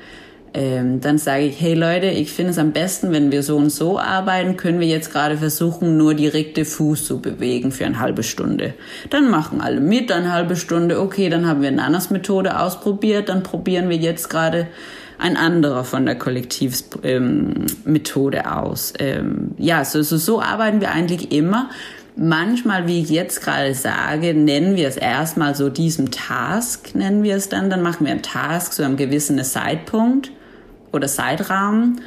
Ähm, 0.53 1.01
dann 1.01 1.17
sage 1.17 1.43
ich, 1.43 1.59
hey 1.59 1.73
Leute, 1.73 2.05
ich 2.05 2.31
finde 2.31 2.51
es 2.51 2.57
am 2.57 2.71
besten, 2.71 3.11
wenn 3.11 3.29
wir 3.29 3.43
so 3.43 3.57
und 3.57 3.71
so 3.71 3.99
arbeiten, 3.99 4.55
können 4.55 4.79
wir 4.79 4.87
jetzt 4.87 5.11
gerade 5.11 5.35
versuchen, 5.35 5.97
nur 5.97 6.13
die 6.13 6.29
rechte 6.29 6.63
Fuß 6.63 7.05
zu 7.05 7.19
bewegen 7.19 7.73
für 7.73 7.85
eine 7.85 7.99
halbe 7.99 8.23
Stunde. 8.23 8.73
Dann 9.09 9.29
machen 9.29 9.59
alle 9.59 9.81
mit, 9.81 10.13
eine 10.13 10.31
halbe 10.31 10.55
Stunde, 10.55 11.01
okay, 11.01 11.27
dann 11.27 11.45
haben 11.45 11.61
wir 11.61 11.67
eine 11.67 11.83
andere 11.83 12.13
Methode 12.13 12.57
ausprobiert, 12.57 13.27
dann 13.27 13.43
probieren 13.43 13.89
wir 13.89 13.97
jetzt 13.97 14.29
gerade 14.29 14.67
ein 15.17 15.37
anderer 15.37 15.83
von 15.83 16.05
der 16.05 16.17
Kollektivmethode 16.17 18.37
ähm, 18.37 18.45
aus. 18.45 18.93
Ähm, 18.99 19.51
ja, 19.57 19.85
so, 19.85 20.01
so, 20.01 20.17
so 20.17 20.41
arbeiten 20.41 20.81
wir 20.81 20.91
eigentlich 20.91 21.31
immer. 21.31 21.69
Manchmal, 22.17 22.87
wie 22.87 23.01
ich 23.01 23.09
jetzt 23.09 23.41
gerade 23.41 23.73
sage, 23.73 24.33
nennen 24.33 24.77
wir 24.77 24.87
es 24.87 24.95
erstmal 24.95 25.53
so 25.53 25.69
diesem 25.69 26.11
Task, 26.11 26.95
nennen 26.95 27.23
wir 27.23 27.35
es 27.35 27.49
dann. 27.49 27.69
Dann 27.69 27.81
machen 27.81 28.05
wir 28.05 28.13
einen 28.13 28.21
Task 28.21 28.73
zu 28.73 28.83
einem 28.83 28.95
gewissen 28.95 29.43
Zeitpunkt 29.43 30.31
oder 30.93 31.07
Zeitrahmen. 31.07 32.01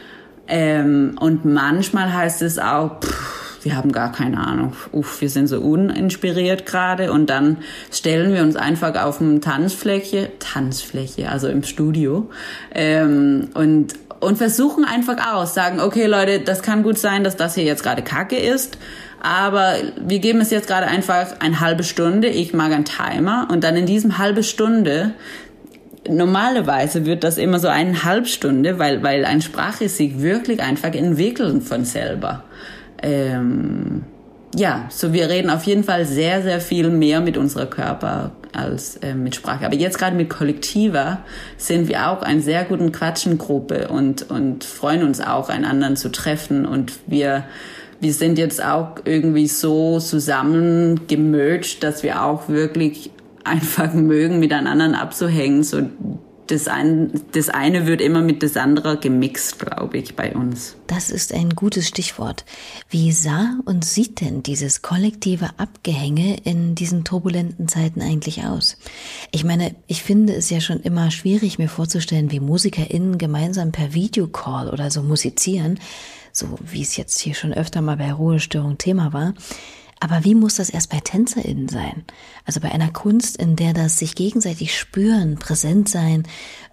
Ähm, 0.46 1.16
und 1.20 1.44
manchmal 1.44 2.12
heißt 2.12 2.40
es 2.40 2.58
auch, 2.58 3.00
pff, 3.00 3.37
wir 3.68 3.76
haben 3.76 3.92
gar 3.92 4.12
keine 4.12 4.38
Ahnung, 4.38 4.72
uff, 4.92 5.20
wir 5.20 5.28
sind 5.28 5.46
so 5.46 5.60
uninspiriert 5.60 6.64
gerade. 6.64 7.12
Und 7.12 7.28
dann 7.28 7.58
stellen 7.92 8.32
wir 8.32 8.42
uns 8.42 8.56
einfach 8.56 8.96
auf 9.04 9.20
eine 9.20 9.40
Tanzfläche, 9.40 10.30
Tanzfläche, 10.38 11.28
also 11.28 11.48
im 11.48 11.62
Studio 11.62 12.30
ähm, 12.74 13.48
und 13.52 13.92
und 14.20 14.36
versuchen 14.36 14.84
einfach 14.84 15.32
aus, 15.32 15.54
sagen, 15.54 15.78
okay 15.78 16.06
Leute, 16.06 16.40
das 16.40 16.62
kann 16.62 16.82
gut 16.82 16.98
sein, 16.98 17.22
dass 17.22 17.36
das 17.36 17.54
hier 17.54 17.62
jetzt 17.62 17.84
gerade 17.84 18.02
Kacke 18.02 18.36
ist, 18.36 18.76
aber 19.20 19.74
wir 20.00 20.18
geben 20.18 20.40
es 20.40 20.50
jetzt 20.50 20.66
gerade 20.66 20.88
einfach 20.88 21.38
eine 21.38 21.60
halbe 21.60 21.84
Stunde, 21.84 22.26
ich 22.26 22.52
mag 22.52 22.72
einen 22.72 22.84
Timer. 22.84 23.46
Und 23.48 23.62
dann 23.62 23.76
in 23.76 23.86
diesem 23.86 24.18
halbe 24.18 24.42
Stunde 24.42 25.12
normalerweise 26.08 27.06
wird 27.06 27.22
das 27.22 27.38
immer 27.38 27.60
so 27.60 27.68
eine 27.68 28.02
Halbstunde, 28.02 28.80
weil, 28.80 29.04
weil 29.04 29.24
eine 29.24 29.42
Sprache 29.42 29.88
sich 29.88 30.20
wirklich 30.20 30.60
einfach 30.60 30.94
entwickelt 30.94 31.62
von 31.62 31.84
selber. 31.84 32.42
Ähm, 33.02 34.04
ja, 34.54 34.86
so 34.90 35.12
wir 35.12 35.28
reden 35.28 35.50
auf 35.50 35.64
jeden 35.64 35.84
Fall 35.84 36.06
sehr, 36.06 36.42
sehr 36.42 36.60
viel 36.60 36.90
mehr 36.90 37.20
mit 37.20 37.36
unserer 37.36 37.66
Körper 37.66 38.32
als 38.52 38.96
äh, 38.96 39.14
mit 39.14 39.34
Sprache. 39.34 39.66
Aber 39.66 39.74
jetzt 39.74 39.98
gerade 39.98 40.16
mit 40.16 40.30
Kollektiva 40.30 41.18
sind 41.56 41.88
wir 41.88 42.08
auch 42.08 42.22
eine 42.22 42.40
sehr 42.40 42.64
guten 42.64 42.92
Quatschengruppe 42.92 43.88
und, 43.88 44.30
und 44.30 44.64
freuen 44.64 45.02
uns 45.02 45.20
auch, 45.20 45.48
einen 45.48 45.64
anderen 45.64 45.96
zu 45.96 46.10
treffen. 46.10 46.64
Und 46.64 46.92
wir, 47.06 47.44
wir 48.00 48.12
sind 48.12 48.38
jetzt 48.38 48.64
auch 48.64 48.96
irgendwie 49.04 49.48
so 49.48 50.00
zusammen 50.00 51.06
gemerged, 51.06 51.82
dass 51.82 52.02
wir 52.02 52.22
auch 52.22 52.48
wirklich 52.48 53.10
einfach 53.44 53.92
mögen, 53.92 54.38
miteinander 54.38 54.98
abzuhängen. 55.00 55.62
So 55.62 55.82
das, 56.50 56.68
ein, 56.68 57.22
das 57.32 57.48
eine 57.48 57.86
wird 57.86 58.00
immer 58.00 58.22
mit 58.22 58.42
das 58.42 58.56
andere 58.56 58.98
gemixt, 58.98 59.58
glaube 59.58 59.98
ich, 59.98 60.16
bei 60.16 60.34
uns. 60.34 60.76
Das 60.86 61.10
ist 61.10 61.32
ein 61.32 61.50
gutes 61.50 61.86
Stichwort. 61.88 62.44
Wie 62.88 63.12
sah 63.12 63.58
und 63.64 63.84
sieht 63.84 64.20
denn 64.20 64.42
dieses 64.42 64.82
kollektive 64.82 65.50
Abgehänge 65.58 66.38
in 66.44 66.74
diesen 66.74 67.04
turbulenten 67.04 67.68
Zeiten 67.68 68.00
eigentlich 68.00 68.44
aus? 68.44 68.78
Ich 69.30 69.44
meine, 69.44 69.74
ich 69.86 70.02
finde 70.02 70.34
es 70.34 70.50
ja 70.50 70.60
schon 70.60 70.80
immer 70.80 71.10
schwierig, 71.10 71.58
mir 71.58 71.68
vorzustellen, 71.68 72.30
wie 72.30 72.40
MusikerInnen 72.40 73.18
gemeinsam 73.18 73.72
per 73.72 73.94
Videocall 73.94 74.70
oder 74.70 74.90
so 74.90 75.02
musizieren, 75.02 75.78
so 76.32 76.58
wie 76.62 76.82
es 76.82 76.96
jetzt 76.96 77.18
hier 77.20 77.34
schon 77.34 77.52
öfter 77.52 77.82
mal 77.82 77.96
bei 77.96 78.12
Ruhestörung 78.12 78.78
Thema 78.78 79.12
war. 79.12 79.34
Aber 80.00 80.24
wie 80.24 80.34
muss 80.34 80.56
das 80.56 80.70
erst 80.70 80.90
bei 80.90 81.00
TänzerInnen 81.00 81.68
sein? 81.68 82.04
Also 82.44 82.60
bei 82.60 82.70
einer 82.70 82.90
Kunst, 82.90 83.36
in 83.36 83.56
der 83.56 83.72
das 83.72 83.98
sich 83.98 84.14
gegenseitig 84.14 84.78
spüren, 84.78 85.36
präsent 85.36 85.88
sein, 85.88 86.24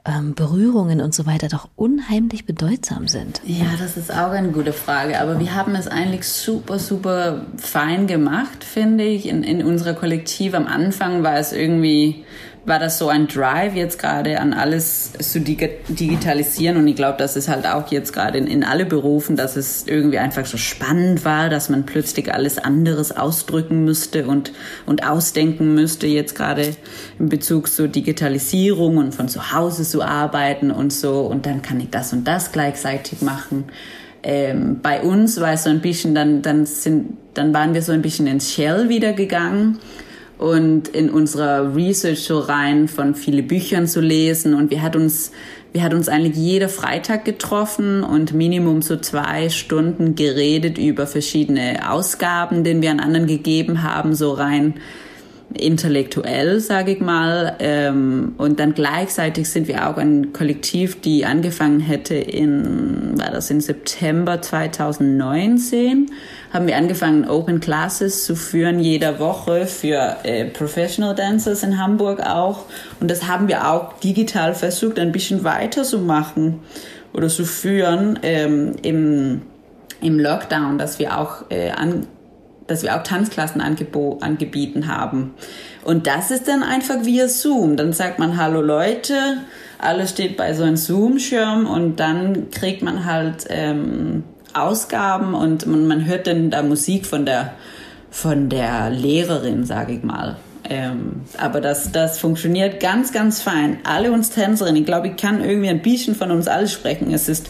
ähm, 0.05 0.35
Berührungen 0.35 1.01
und 1.01 1.13
so 1.15 1.25
weiter 1.25 1.47
doch 1.47 1.67
unheimlich 1.75 2.45
bedeutsam 2.45 3.07
sind. 3.07 3.41
Ja, 3.45 3.73
das 3.79 3.97
ist 3.97 4.11
auch 4.11 4.31
eine 4.31 4.49
gute 4.49 4.73
Frage. 4.73 5.19
Aber 5.19 5.39
wir 5.39 5.55
haben 5.55 5.75
es 5.75 5.87
eigentlich 5.87 6.27
super, 6.27 6.77
super 6.77 7.45
fein 7.57 8.05
gemacht, 8.07 8.63
finde 8.63 9.03
ich. 9.03 9.27
In, 9.27 9.43
in 9.43 9.63
unserer 9.63 9.93
Kollektiv 9.93 10.53
am 10.53 10.67
Anfang 10.67 11.23
war 11.23 11.37
es 11.37 11.51
irgendwie 11.51 12.23
war 12.65 12.79
das 12.79 12.97
so 12.97 13.09
ein 13.09 13.27
Drive 13.27 13.75
jetzt 13.75 13.99
gerade 13.99 14.39
an 14.39 14.53
alles 14.53 15.13
zu 15.19 15.39
digitalisieren? 15.39 16.77
Und 16.77 16.87
ich 16.87 16.95
glaube, 16.95 17.17
das 17.19 17.35
ist 17.35 17.47
halt 17.47 17.67
auch 17.67 17.91
jetzt 17.91 18.11
gerade 18.11 18.39
in, 18.39 18.47
in 18.47 18.63
alle 18.63 18.85
Berufen, 18.85 19.35
dass 19.35 19.55
es 19.55 19.85
irgendwie 19.87 20.17
einfach 20.17 20.45
so 20.47 20.57
spannend 20.57 21.25
war, 21.25 21.49
dass 21.49 21.69
man 21.69 21.85
plötzlich 21.85 22.33
alles 22.33 22.57
anderes 22.57 23.11
ausdrücken 23.11 23.85
müsste 23.85 24.25
und, 24.25 24.51
und 24.87 25.07
ausdenken 25.07 25.75
müsste 25.75 26.07
jetzt 26.07 26.33
gerade 26.35 26.75
in 27.19 27.29
Bezug 27.29 27.67
zur 27.67 27.87
Digitalisierung 27.87 28.97
und 28.97 29.13
von 29.13 29.27
zu 29.27 29.53
Hause 29.53 29.83
zu 29.83 30.01
arbeiten 30.01 30.71
und 30.71 30.91
so. 30.91 31.21
Und 31.21 31.45
dann 31.45 31.61
kann 31.61 31.79
ich 31.79 31.91
das 31.91 32.13
und 32.13 32.27
das 32.27 32.51
gleichzeitig 32.51 33.21
machen. 33.21 33.65
Ähm, 34.23 34.79
bei 34.81 35.01
uns 35.01 35.39
war 35.39 35.53
es 35.53 35.65
so 35.65 35.69
ein 35.69 35.81
bisschen, 35.81 36.15
dann, 36.15 36.41
dann 36.41 36.65
sind, 36.65 37.17
dann 37.35 37.53
waren 37.53 37.75
wir 37.75 37.83
so 37.83 37.91
ein 37.91 38.01
bisschen 38.01 38.25
ins 38.25 38.51
Shell 38.51 38.89
wieder 38.89 39.13
gegangen 39.13 39.77
und 40.37 40.89
in 40.89 41.09
unserer 41.09 41.75
Research 41.75 42.23
so 42.23 42.39
rein 42.39 42.87
von 42.87 43.15
viele 43.15 43.43
Büchern 43.43 43.87
zu 43.87 44.01
lesen. 44.01 44.53
Und 44.53 44.71
wir 44.71 44.81
hat 44.81 44.95
uns 44.95 45.31
wir 45.75 45.83
hat 45.83 45.93
uns 45.93 46.07
eigentlich 46.07 46.37
jeder 46.37 46.69
Freitag 46.69 47.25
getroffen 47.25 48.01
und 48.01 48.33
Minimum 48.33 48.81
so 48.81 48.95
zwei 48.95 49.49
Stunden 49.49 50.15
geredet 50.15 50.77
über 50.77 51.05
verschiedene 51.05 51.91
Ausgaben, 51.91 52.63
den 52.63 52.81
wir 52.81 52.91
an 52.91 53.01
anderen 53.01 53.27
gegeben 53.27 53.83
haben, 53.83 54.15
so 54.15 54.31
rein 54.31 54.75
intellektuell, 55.53 56.59
sage 56.59 56.91
ich 56.91 56.99
mal. 56.99 57.55
Ähm, 57.59 58.35
und 58.37 58.59
dann 58.59 58.73
gleichzeitig 58.73 59.49
sind 59.49 59.67
wir 59.67 59.89
auch 59.89 59.97
ein 59.97 60.33
Kollektiv, 60.33 60.99
die 61.01 61.25
angefangen 61.25 61.79
hätte 61.79 62.15
in, 62.15 63.17
war 63.17 63.31
das 63.31 63.49
in 63.49 63.61
September 63.61 64.41
2019, 64.41 66.11
haben 66.51 66.67
wir 66.67 66.77
angefangen, 66.77 67.27
Open 67.27 67.59
Classes 67.59 68.25
zu 68.25 68.35
führen, 68.35 68.79
jeder 68.79 69.19
Woche 69.19 69.65
für 69.65 70.17
äh, 70.23 70.45
Professional 70.45 71.15
Dancers 71.15 71.63
in 71.63 71.77
Hamburg 71.77 72.21
auch. 72.21 72.65
Und 72.99 73.09
das 73.09 73.27
haben 73.27 73.47
wir 73.47 73.69
auch 73.69 73.93
digital 73.99 74.53
versucht, 74.55 74.99
ein 74.99 75.11
bisschen 75.11 75.43
weiter 75.43 75.83
zu 75.83 75.99
machen 75.99 76.59
oder 77.13 77.27
zu 77.29 77.45
führen 77.45 78.19
ähm, 78.23 78.73
im, 78.81 79.41
im 80.01 80.19
Lockdown, 80.19 80.77
dass 80.77 80.99
wir 80.99 81.17
auch 81.17 81.49
äh, 81.49 81.71
an, 81.71 82.07
dass 82.67 82.83
wir 82.83 82.95
auch 82.95 83.03
Tanzklassen 83.03 83.61
angeboten 83.61 84.87
haben. 84.87 85.33
Und 85.83 86.07
das 86.07 86.31
ist 86.31 86.47
dann 86.47 86.63
einfach 86.63 87.05
via 87.05 87.27
Zoom. 87.27 87.77
Dann 87.77 87.93
sagt 87.93 88.17
man, 88.17 88.37
hallo 88.37 88.61
Leute, 88.61 89.37
alles 89.77 90.11
steht 90.11 90.35
bei 90.37 90.53
so 90.53 90.63
einem 90.63 90.77
Zoom-Schirm 90.77 91.67
und 91.67 91.99
dann 91.99 92.49
kriegt 92.49 92.81
man 92.81 93.05
halt 93.05 93.45
ähm, 93.49 94.23
Ausgaben 94.53 95.33
und 95.33 95.67
man, 95.67 95.85
man, 95.85 96.05
hört 96.05 96.27
dann 96.27 96.49
da 96.49 96.63
Musik 96.63 97.05
von 97.05 97.25
der, 97.25 97.53
von 98.09 98.49
der 98.49 98.89
Lehrerin, 98.89 99.65
sage 99.65 99.93
ich 99.93 100.03
mal. 100.03 100.37
Ähm, 100.69 101.21
aber 101.37 101.61
das, 101.61 101.91
das 101.91 102.19
funktioniert 102.19 102.79
ganz, 102.79 103.11
ganz 103.11 103.41
fein. 103.41 103.79
Alle 103.83 104.11
uns 104.11 104.29
Tänzerinnen, 104.31 104.81
ich 104.81 104.85
glaube, 104.85 105.09
ich 105.09 105.17
kann 105.17 105.43
irgendwie 105.43 105.69
ein 105.69 105.81
bisschen 105.81 106.15
von 106.15 106.31
uns 106.31 106.47
alle 106.47 106.67
sprechen. 106.67 107.13
Es 107.13 107.29
ist 107.29 107.49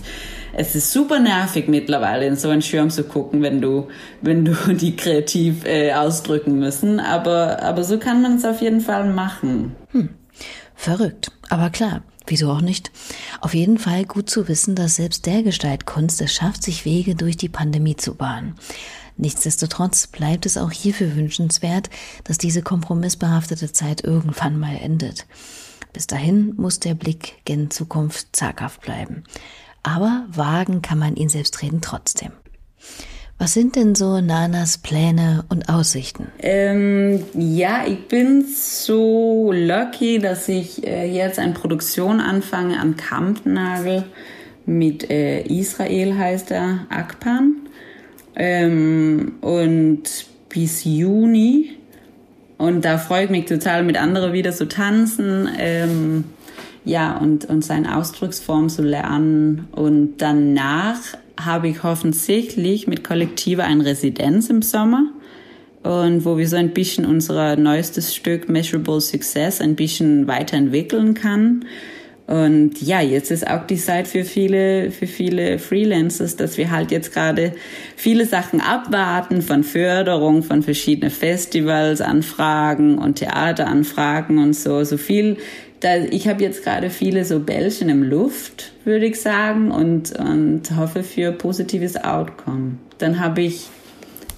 es 0.58 0.74
ist 0.74 0.92
super 0.94 1.20
nervig 1.20 1.68
mittlerweile 1.68 2.26
in 2.26 2.38
so 2.38 2.50
einen 2.50 2.62
Schirm 2.62 2.90
zu 2.90 3.04
gucken, 3.04 3.42
wenn 3.42 3.62
du, 3.62 3.90
wenn 4.22 4.46
du 4.46 4.54
die 4.74 4.96
kreativ 4.96 5.66
äh, 5.66 5.94
ausdrücken 5.94 6.58
müssen. 6.58 7.00
Aber, 7.00 7.62
aber 7.62 7.84
so 7.84 8.00
kann 8.00 8.22
man 8.22 8.38
es 8.38 8.46
auf 8.46 8.62
jeden 8.62 8.82
Fall 8.82 9.12
machen. 9.12 9.76
Hm. 9.92 10.10
Verrückt. 10.74 11.32
Aber 11.50 11.70
klar, 11.70 12.04
wieso 12.26 12.50
auch 12.52 12.62
nicht? 12.62 12.92
Auf 13.42 13.54
jeden 13.54 13.78
Fall 13.78 14.06
gut 14.06 14.30
zu 14.30 14.48
wissen, 14.48 14.76
dass 14.76 14.96
selbst 14.96 15.26
der 15.26 15.44
Gestaltkunst 15.44 16.22
es 16.22 16.34
schafft, 16.34 16.64
sich 16.64 16.86
Wege 16.86 17.16
durch 17.16 17.38
die 17.38 17.50
Pandemie 17.50 17.98
zu 17.98 18.16
bahnen. 18.16 18.56
Nichtsdestotrotz 19.18 20.08
bleibt 20.08 20.46
es 20.46 20.58
auch 20.58 20.72
hierfür 20.72 21.16
wünschenswert, 21.16 21.90
dass 22.26 22.38
diese 22.38 22.62
kompromissbehaftete 22.62 23.72
Zeit 23.72 24.04
irgendwann 24.04 24.60
mal 24.60 24.76
endet. 24.76 25.26
Bis 25.94 26.08
dahin 26.08 26.54
muss 26.58 26.80
der 26.80 26.94
Blick 26.94 27.46
gen 27.46 27.72
Zukunft 27.72 28.36
zaghaft 28.36 28.82
bleiben 28.82 29.24
aber 29.86 30.26
wagen 30.32 30.82
kann 30.82 30.98
man 30.98 31.16
ihn 31.16 31.30
selbstredend 31.30 31.84
trotzdem. 31.84 32.32
Was 33.38 33.54
sind 33.54 33.76
denn 33.76 33.96
so 33.96 34.22
Nanas 34.22 34.78
Pläne 34.78 35.44
und 35.50 35.70
Aussichten? 35.70 36.32
Ähm, 36.40 37.24
ja, 37.34 37.84
ich 37.86 38.08
bin 38.08 38.46
so 38.48 39.52
lucky, 39.54 40.20
dass 40.20 40.48
ich 40.48 40.88
äh, 40.88 41.06
jetzt 41.06 41.38
eine 41.38 41.54
Produktion 41.54 42.20
anfange 42.22 42.80
an 42.80 42.96
Kampnagel 42.96 44.06
mit 44.66 45.10
äh, 45.12 45.42
Israel 45.42 46.18
heißt 46.18 46.50
er, 46.52 46.88
Akpan. 46.90 47.58
Ähm, 48.36 49.34
und 49.42 50.04
bis 50.50 50.84
Juni. 50.84 51.72
Und 52.58 52.86
da 52.86 52.98
freue 52.98 53.26
ich 53.26 53.30
mich 53.30 53.46
total, 53.46 53.84
mit 53.84 53.98
anderen 53.98 54.34
wieder 54.34 54.52
zu 54.52 54.68
tanzen. 54.68 55.50
Ähm, 55.58 56.24
ja, 56.86 57.18
und, 57.18 57.46
und 57.46 57.66
seine 57.66 57.98
Ausdrucksform 57.98 58.70
zu 58.70 58.82
lernen. 58.84 59.68
Und 59.72 60.18
danach 60.20 61.00
habe 61.40 61.68
ich 61.68 61.84
hoffentlich 61.84 62.88
mit 62.88 63.04
Kollektive 63.04 63.64
eine 63.64 63.86
Residenz 63.86 64.50
im 64.50 64.62
Sommer 64.62 65.10
und 65.86 66.26
wo 66.26 66.38
wir 66.38 66.48
so 66.48 66.56
ein 66.56 66.72
bisschen 66.72 67.06
unser 67.06 67.56
neuestes 67.58 68.16
Stück 68.16 68.50
Measurable 68.50 69.02
Success 69.02 69.62
ein 69.62 69.76
bisschen 69.76 70.28
weiterentwickeln 70.28 71.14
kann. 71.14 71.66
Und 72.28 72.82
ja, 72.82 73.02
jetzt 73.02 73.30
ist 73.30 73.46
auch 73.48 73.68
die 73.68 73.78
Zeit 73.78 74.08
für 74.08 74.24
viele, 74.24 74.90
für 74.90 75.06
viele 75.06 75.60
Freelancers, 75.60 76.36
dass 76.36 76.58
wir 76.58 76.72
halt 76.72 76.90
jetzt 76.90 77.14
gerade 77.14 77.54
viele 77.96 78.26
Sachen 78.26 78.62
abwarten 78.62 79.44
von 79.44 79.64
Förderung, 79.64 80.42
von 80.42 80.64
verschiedenen 80.64 81.12
Festivals, 81.12 82.02
Anfragen 82.02 82.98
und 82.98 83.18
Theateranfragen 83.18 84.40
und 84.40 84.54
so. 84.54 84.84
So 84.84 84.98
viel 84.98 85.38
da, 85.82 85.98
ich 85.98 86.28
habe 86.28 86.42
jetzt 86.42 86.64
gerade 86.64 86.90
viele 86.90 87.26
so 87.26 87.40
Bällchen 87.40 87.90
im 87.90 88.02
Luft, 88.02 88.72
würde 88.86 89.06
ich 89.06 89.22
sagen, 89.22 89.70
und, 89.70 90.18
und 90.18 90.76
hoffe 90.76 91.04
für 91.04 91.32
positives 91.32 91.96
Outcome. 91.96 92.78
Dann 92.98 93.20
habe 93.20 93.42
ich 93.42 93.68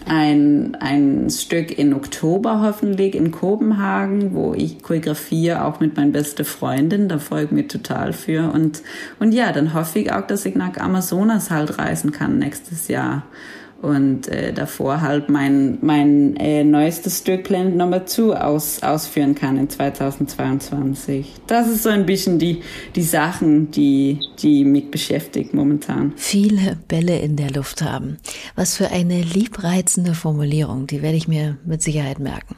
ein, 0.05 0.75
ein 0.79 1.29
Stück 1.29 1.77
in 1.77 1.93
Oktober 1.93 2.61
hoffentlich 2.61 3.15
in 3.15 3.31
Kopenhagen, 3.31 4.33
wo 4.33 4.53
ich 4.53 4.81
choreografiere, 4.81 5.65
auch 5.65 5.79
mit 5.79 5.97
meiner 5.97 6.11
beste 6.11 6.45
Freundin. 6.45 7.09
Da 7.09 7.19
freue 7.19 7.45
ich 7.45 7.51
mich 7.51 7.67
total 7.67 8.13
für. 8.13 8.51
Und, 8.51 8.81
und 9.19 9.33
ja, 9.33 9.51
dann 9.51 9.73
hoffe 9.73 9.99
ich 9.99 10.11
auch, 10.11 10.25
dass 10.25 10.45
ich 10.45 10.55
nach 10.55 10.77
Amazonas 10.77 11.49
halt 11.49 11.77
reisen 11.77 12.11
kann 12.11 12.39
nächstes 12.39 12.87
Jahr 12.87 13.23
und 13.81 14.27
äh, 14.27 14.53
davor 14.53 15.01
halt 15.01 15.29
mein, 15.29 15.77
mein 15.81 16.35
äh, 16.37 16.63
neuestes 16.63 17.19
Stück 17.19 17.43
Planet 17.43 17.75
Number 17.75 18.05
2 18.05 18.41
aus, 18.41 18.81
ausführen 18.81 19.35
kann 19.35 19.57
in 19.57 19.69
2022. 19.69 21.33
Das 21.45 21.67
ist 21.67 21.83
so 21.83 21.89
ein 21.89 22.05
bisschen 22.05 22.39
die, 22.39 22.63
die 22.95 23.03
Sachen, 23.03 23.69
die, 23.71 24.19
die 24.39 24.65
mich 24.65 24.89
beschäftigt 24.89 25.53
momentan. 25.53 26.13
Viele 26.15 26.77
Bälle 26.87 27.19
in 27.19 27.35
der 27.35 27.51
Luft 27.51 27.83
haben. 27.83 28.17
Was 28.55 28.75
für 28.75 28.89
eine 28.89 29.21
liebreizende 29.21 30.15
Formulierung, 30.15 30.87
die 30.87 31.03
werde 31.03 31.17
ich 31.17 31.27
mir 31.27 31.57
mit 31.63 31.83
Sicherheit 31.83 32.19
merken. 32.19 32.55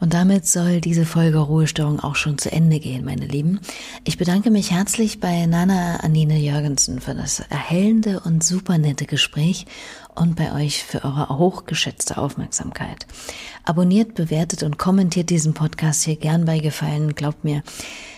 Und 0.00 0.14
damit 0.14 0.46
soll 0.46 0.80
diese 0.80 1.04
Folge 1.04 1.38
Ruhestörung 1.38 2.00
auch 2.00 2.16
schon 2.16 2.38
zu 2.38 2.50
Ende 2.50 2.80
gehen, 2.80 3.04
meine 3.04 3.26
Lieben. 3.26 3.60
Ich 4.04 4.16
bedanke 4.16 4.50
mich 4.50 4.70
herzlich 4.70 5.20
bei 5.20 5.44
Nana 5.44 5.96
Anine 5.96 6.38
Jürgensen 6.38 7.00
für 7.00 7.14
das 7.14 7.40
erhellende 7.40 8.20
und 8.20 8.42
super 8.42 8.78
nette 8.78 9.04
Gespräch 9.04 9.66
und 10.14 10.36
bei 10.36 10.52
euch 10.52 10.84
für 10.84 11.04
eure 11.04 11.38
hochgeschätzte 11.38 12.18
Aufmerksamkeit. 12.18 13.06
Abonniert, 13.64 14.14
bewertet 14.14 14.62
und 14.62 14.78
kommentiert 14.78 15.30
diesen 15.30 15.54
Podcast 15.54 16.04
hier 16.04 16.16
gern 16.16 16.44
bei 16.44 16.58
Gefallen. 16.58 17.14
Glaubt 17.14 17.44
mir, 17.44 17.62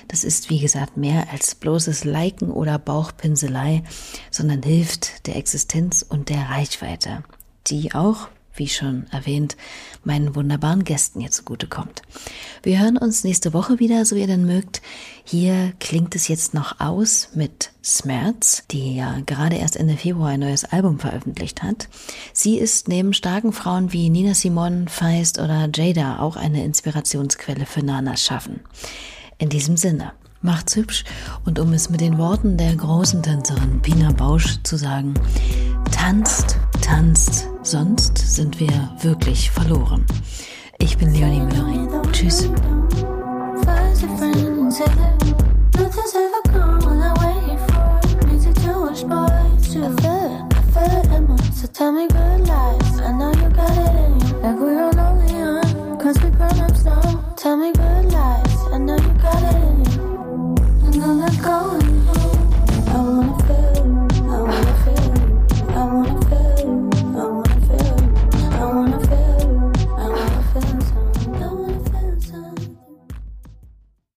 das 0.08 0.24
ist 0.24 0.50
wie 0.50 0.60
gesagt 0.60 0.96
mehr 0.96 1.28
als 1.32 1.54
bloßes 1.54 2.04
Liken 2.04 2.50
oder 2.50 2.78
Bauchpinselei, 2.78 3.82
sondern 4.30 4.62
hilft 4.62 5.26
der 5.26 5.36
Existenz 5.36 6.04
und 6.08 6.28
der 6.28 6.50
Reichweite, 6.50 7.24
die 7.66 7.94
auch 7.94 8.28
wie 8.56 8.68
schon 8.68 9.06
erwähnt, 9.10 9.56
meinen 10.04 10.34
wunderbaren 10.34 10.84
Gästen 10.84 11.20
hier 11.20 11.30
zugutekommt. 11.30 12.02
Wir 12.62 12.80
hören 12.80 12.96
uns 12.96 13.24
nächste 13.24 13.52
Woche 13.52 13.78
wieder, 13.78 14.04
so 14.04 14.16
ihr 14.16 14.26
denn 14.26 14.46
mögt. 14.46 14.82
Hier 15.24 15.72
klingt 15.80 16.14
es 16.14 16.28
jetzt 16.28 16.54
noch 16.54 16.80
aus 16.80 17.30
mit 17.34 17.72
Smerz, 17.82 18.64
die 18.70 18.96
ja 18.96 19.18
gerade 19.26 19.56
erst 19.56 19.76
Ende 19.76 19.96
Februar 19.96 20.30
ein 20.30 20.40
neues 20.40 20.64
Album 20.64 20.98
veröffentlicht 20.98 21.62
hat. 21.62 21.88
Sie 22.32 22.58
ist 22.58 22.88
neben 22.88 23.12
starken 23.12 23.52
Frauen 23.52 23.92
wie 23.92 24.10
Nina 24.10 24.34
Simon, 24.34 24.88
Feist 24.88 25.38
oder 25.38 25.68
Jada 25.74 26.18
auch 26.18 26.36
eine 26.36 26.64
Inspirationsquelle 26.64 27.66
für 27.66 27.84
Nanas 27.84 28.24
Schaffen. 28.24 28.60
In 29.38 29.48
diesem 29.48 29.76
Sinne, 29.76 30.12
macht's 30.40 30.76
hübsch 30.76 31.04
und 31.44 31.58
um 31.58 31.72
es 31.72 31.90
mit 31.90 32.00
den 32.00 32.18
Worten 32.18 32.56
der 32.56 32.74
großen 32.74 33.22
Tänzerin 33.22 33.82
Pina 33.82 34.12
Bausch 34.12 34.58
zu 34.62 34.76
sagen, 34.76 35.14
tanzt, 35.90 36.56
tanzt, 36.80 37.48
Sonst 37.66 38.16
sind 38.16 38.60
wir 38.60 38.92
wirklich 39.00 39.50
verloren. 39.50 40.06
Ich 40.78 40.96
bin 40.98 41.12
Leonie 41.12 41.40
Möhring. 41.40 41.88
Tschüss. 42.12 42.48
So 51.54 51.66
tell 51.72 51.90
me 51.90 52.06
good 52.06 52.46
lies. 52.46 53.00
I 53.00 53.10
know 53.10 53.32
you 53.32 53.50
got 53.50 53.76
it 53.76 53.96
in 53.98 54.20
you. 54.20 54.36
Like 54.42 54.60
we 54.60 54.76
were 54.76 54.96
only 55.00 55.34
on. 55.34 55.98
Cause 55.98 56.22
we 56.22 56.30
grown 56.30 56.60
ups 56.60 56.84
now. 56.84 57.34
Tell 57.36 57.56
me 57.56 57.72
good 57.72 58.12
lies. 58.12 58.58
I 58.72 58.78
know 58.78 58.94
you 58.94 59.12
got 59.20 59.42
it 59.42 59.56
in 59.56 59.84
you. 59.90 60.54
And 60.84 61.02
I'll 61.02 61.14
let 61.16 61.42
go. 61.42 61.85